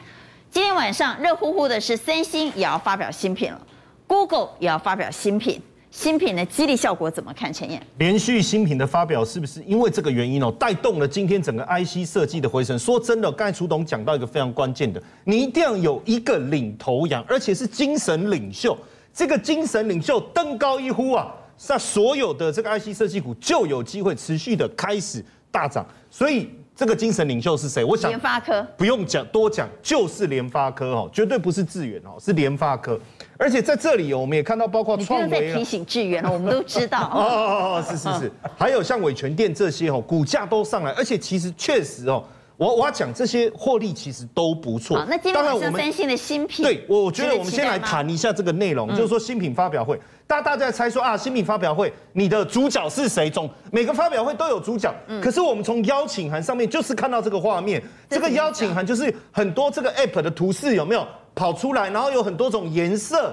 [0.51, 3.61] 今天晚上热乎乎的是三星也要发表新品了
[4.07, 5.61] ，Google 也要发表新品，
[5.99, 7.53] 新品的激励效果怎么看？
[7.53, 12.79] 陈燕，连续新品的发表是不是因为这个原因哦，带动了今天整个 IC 设计的回升？
[12.79, 18.79] 说真的，刚才楚董讲到一个非常关键的，你一定要有一个领头羊，而且是精神领袖，
[19.13, 21.35] 这个精神领袖登高一呼啊！
[21.69, 27.83] 那所有的这个 IC 设计股就有机会持续的开始大涨，所以这个精神领袖是谁？
[27.83, 32.97] 我想联发科不用讲多讲，就是联发科哦，绝对不是致远哦，是联发科。
[33.39, 37.11] 而且在这里我们也看到，包括创维在提醒智原了， 我们都知道。
[37.15, 38.09] 哦哦哦哦，是是。
[38.19, 42.23] 是，还有像伟诠电这些哦，股价都上来，而且其实确实哦。
[42.57, 45.07] 我我要讲这些获利其实都不错。
[45.09, 53.31] 那今天我们三星的新品，对，我觉得我们先来谈一下这个内容，就是说新品发表会，大家大家在猜说啊，新品发表会你的主角是谁？
[53.31, 57.81] 总每个发表会都有主角，可是我们从邀请函上面就是看到这个画面，
[58.11, 61.07] 这个邀请函就是很多这个 App 的图示有没有
[61.39, 63.33] 跑出来，然后有很多种颜色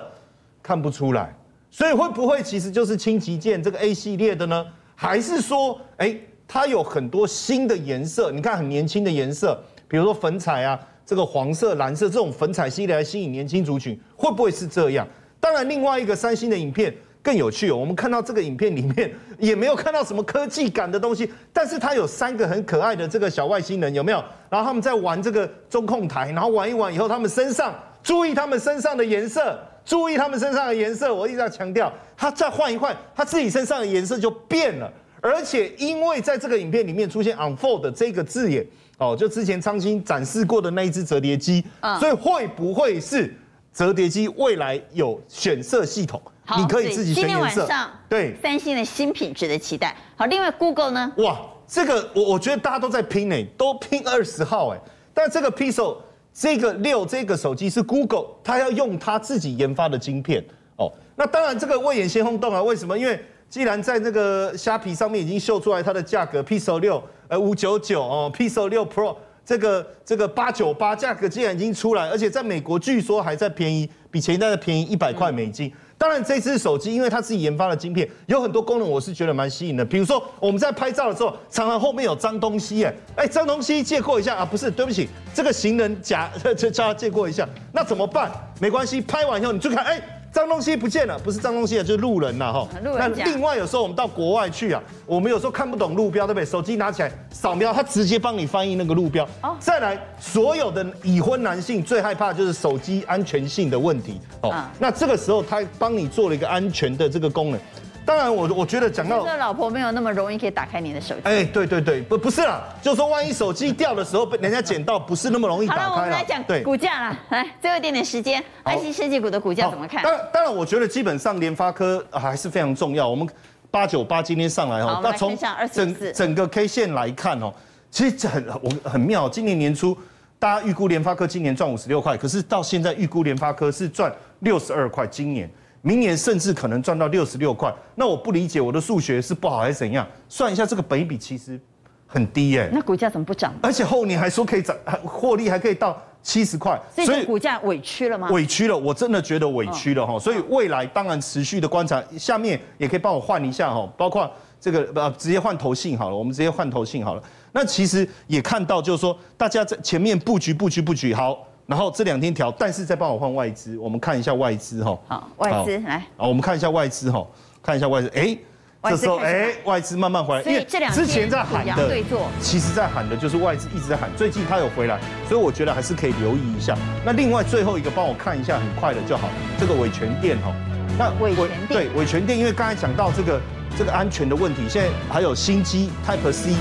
[0.62, 1.36] 看不出来，
[1.72, 4.64] 所以会不会其实就是轻旗舰这个 A 系列的呢？
[4.93, 6.16] 还是说，哎，
[6.47, 8.32] 它有很多新的颜色？
[8.32, 15.08] 你看很年轻的颜色，比如说粉彩啊，这个黄色、蓝色这种粉彩系列来吸引年轻族群，会不会是这样？
[15.39, 17.76] 当然，另外一个三星的影片更有趣哦。
[17.76, 24.24] 我们看到这个影片里面也没有看到什么科技感的东西，但是它有三个很可爱的这个小外星人，有没有？
[24.49, 27.76] 然后他们在玩这个中控台，然后玩一玩以后，他们身上
[28.06, 29.60] 注意他们身上的颜色。
[29.84, 34.91] 注意他们身上的颜色，我一直在强调，他再换一换，他自己身上的颜色就变了。
[35.22, 38.66] 而且因为在这个影片里面出现 unfold 这个字眼，
[38.97, 41.64] 哦，就之前昌兴展示过的那一只折叠机，
[41.99, 43.32] 所以会不会是
[43.72, 46.20] 折叠机未来有选色系统？
[46.58, 47.38] 你可以自己选颜色。
[47.38, 49.95] 今天晚上，对三星的新品值得期待。
[50.16, 51.14] 好，另外 Google 呢？
[51.18, 54.80] 哇，这个我我觉得大家都在拼诶，都拼二十号诶，
[55.14, 55.97] 但这个 Pixel。
[56.38, 60.44] 这个六这个手机是 Google，它要用它自己研发的晶片
[60.76, 60.92] 哦。
[61.16, 62.98] 那当然这个未演先轰动啊，为什么？
[62.98, 63.18] 因为
[63.50, 69.16] 既然在那个虾皮上面已经秀出来它的价格，Pixel 六呃五九九哦，Pixel 六 Pro
[69.46, 75.72] 这个这个八九八价格既然已经出来，而且在美国据说还在便宜，比前一代的便宜一百块美金。
[75.98, 79.86] 当然，这只手机因为它自己研发的晶片，有很多功能，我是觉得蛮吸引的。
[79.86, 84.46] 比如说，我们在拍照的时候，常常后面有脏东西，哎，哎，脏东西借过一下啊？
[84.46, 88.32] 不是，对不起，这个行人甲这叫他借过一下，那怎么办？
[88.60, 90.02] 没关系，拍完以后你就看，哎。
[90.36, 92.68] 脏东西不见了，不是脏东西啊，就是路人呐，哈。
[92.84, 96.46] 那另外有时候我们到国外去啊，我们有时候看不懂路标，对不对？
[96.46, 99.26] 手机拿起来扫描，它直接帮你翻译那个路标。
[99.42, 99.56] 哦。
[99.62, 104.20] 再来，所有的已婚男性最害怕就是手机安全性的问题。
[104.42, 104.54] 哦。
[104.78, 107.60] 那这个时候它帮你做了一个安全的这个功能。
[108.06, 111.22] 当然我，我我觉得讲到，这老婆没有那么容易可以打开你的手机。
[111.24, 115.82] 哎，对对对，不不是啦，就是说万一手机掉的时候被人家捡到，不是那么容易打开。
[115.84, 117.18] 好了，我们来讲股价啦。
[117.30, 120.03] 来，最后一点点时间，IC 设计股的股价怎么看？
[120.03, 123.10] 当然，当然，我觉得基本上联发科还是非常重要。
[123.10, 123.28] 我们
[123.72, 125.36] 八九八今天上来哦，那从
[125.72, 127.51] 整整个 K 线来看哦，
[127.89, 129.28] 其实很我很妙。
[129.28, 129.97] 今年年初
[130.38, 135.49] 大家预估联发科今年赚五十六块，可是到现在预估联发科是赚六十二块，今年。
[135.86, 140.06] 明年甚至可能赚到六十六块，那我不理解我的数学是不好还是怎样？
[140.28, 141.60] 算一下这个本益比其实
[142.08, 142.70] 很低耶、欸。
[142.74, 143.54] 那股价怎么不涨？
[143.62, 148.32] 而且后年还说可以涨，获利还可以到七十块，所以股价委屈了吗？
[148.32, 150.18] 委屈了，我真的觉得委屈了哈。
[150.18, 154.28] 所以未来当然持续的观察，下面也可以帮我换一下哈，包括
[154.60, 157.22] 这个呃直接换投信好了，我们直接换投信好了。
[157.52, 161.38] 那其实也看到就是说大家在前面布局布局布局好。
[161.68, 164.97] 然后这两天调，但是再帮我换外资，我们看一下外资哈。
[165.07, 166.03] 好，外资来。
[166.16, 167.26] 好，我们看一下外资哈，
[167.63, 168.11] 看一下外资。
[168.16, 168.38] 哎，
[168.84, 171.97] 这时候哎，外资慢慢回来，因为这两天之前在喊的，
[172.39, 176.78] 其实在喊的就是外资一直在喊，最近它有回来，所以我觉得还是可以留意一下。
[177.03, 179.28] 那另外最后一个帮我看一下，很快的就好。
[179.59, 180.53] 这个伟全店哈，
[180.99, 183.41] 那伟诠电对伟全店，因为刚才讲到这个
[183.76, 186.53] 这个安全的问题，现在还有新机 Type C。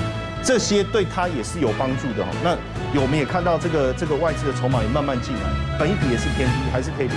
[0.45, 2.31] 这些对他也是有帮助的哈。
[2.45, 2.57] 那
[3.01, 5.41] 我们也看到这个这个外资的筹码也慢慢进来，
[5.79, 7.17] 本一比也是偏低，还是可以留。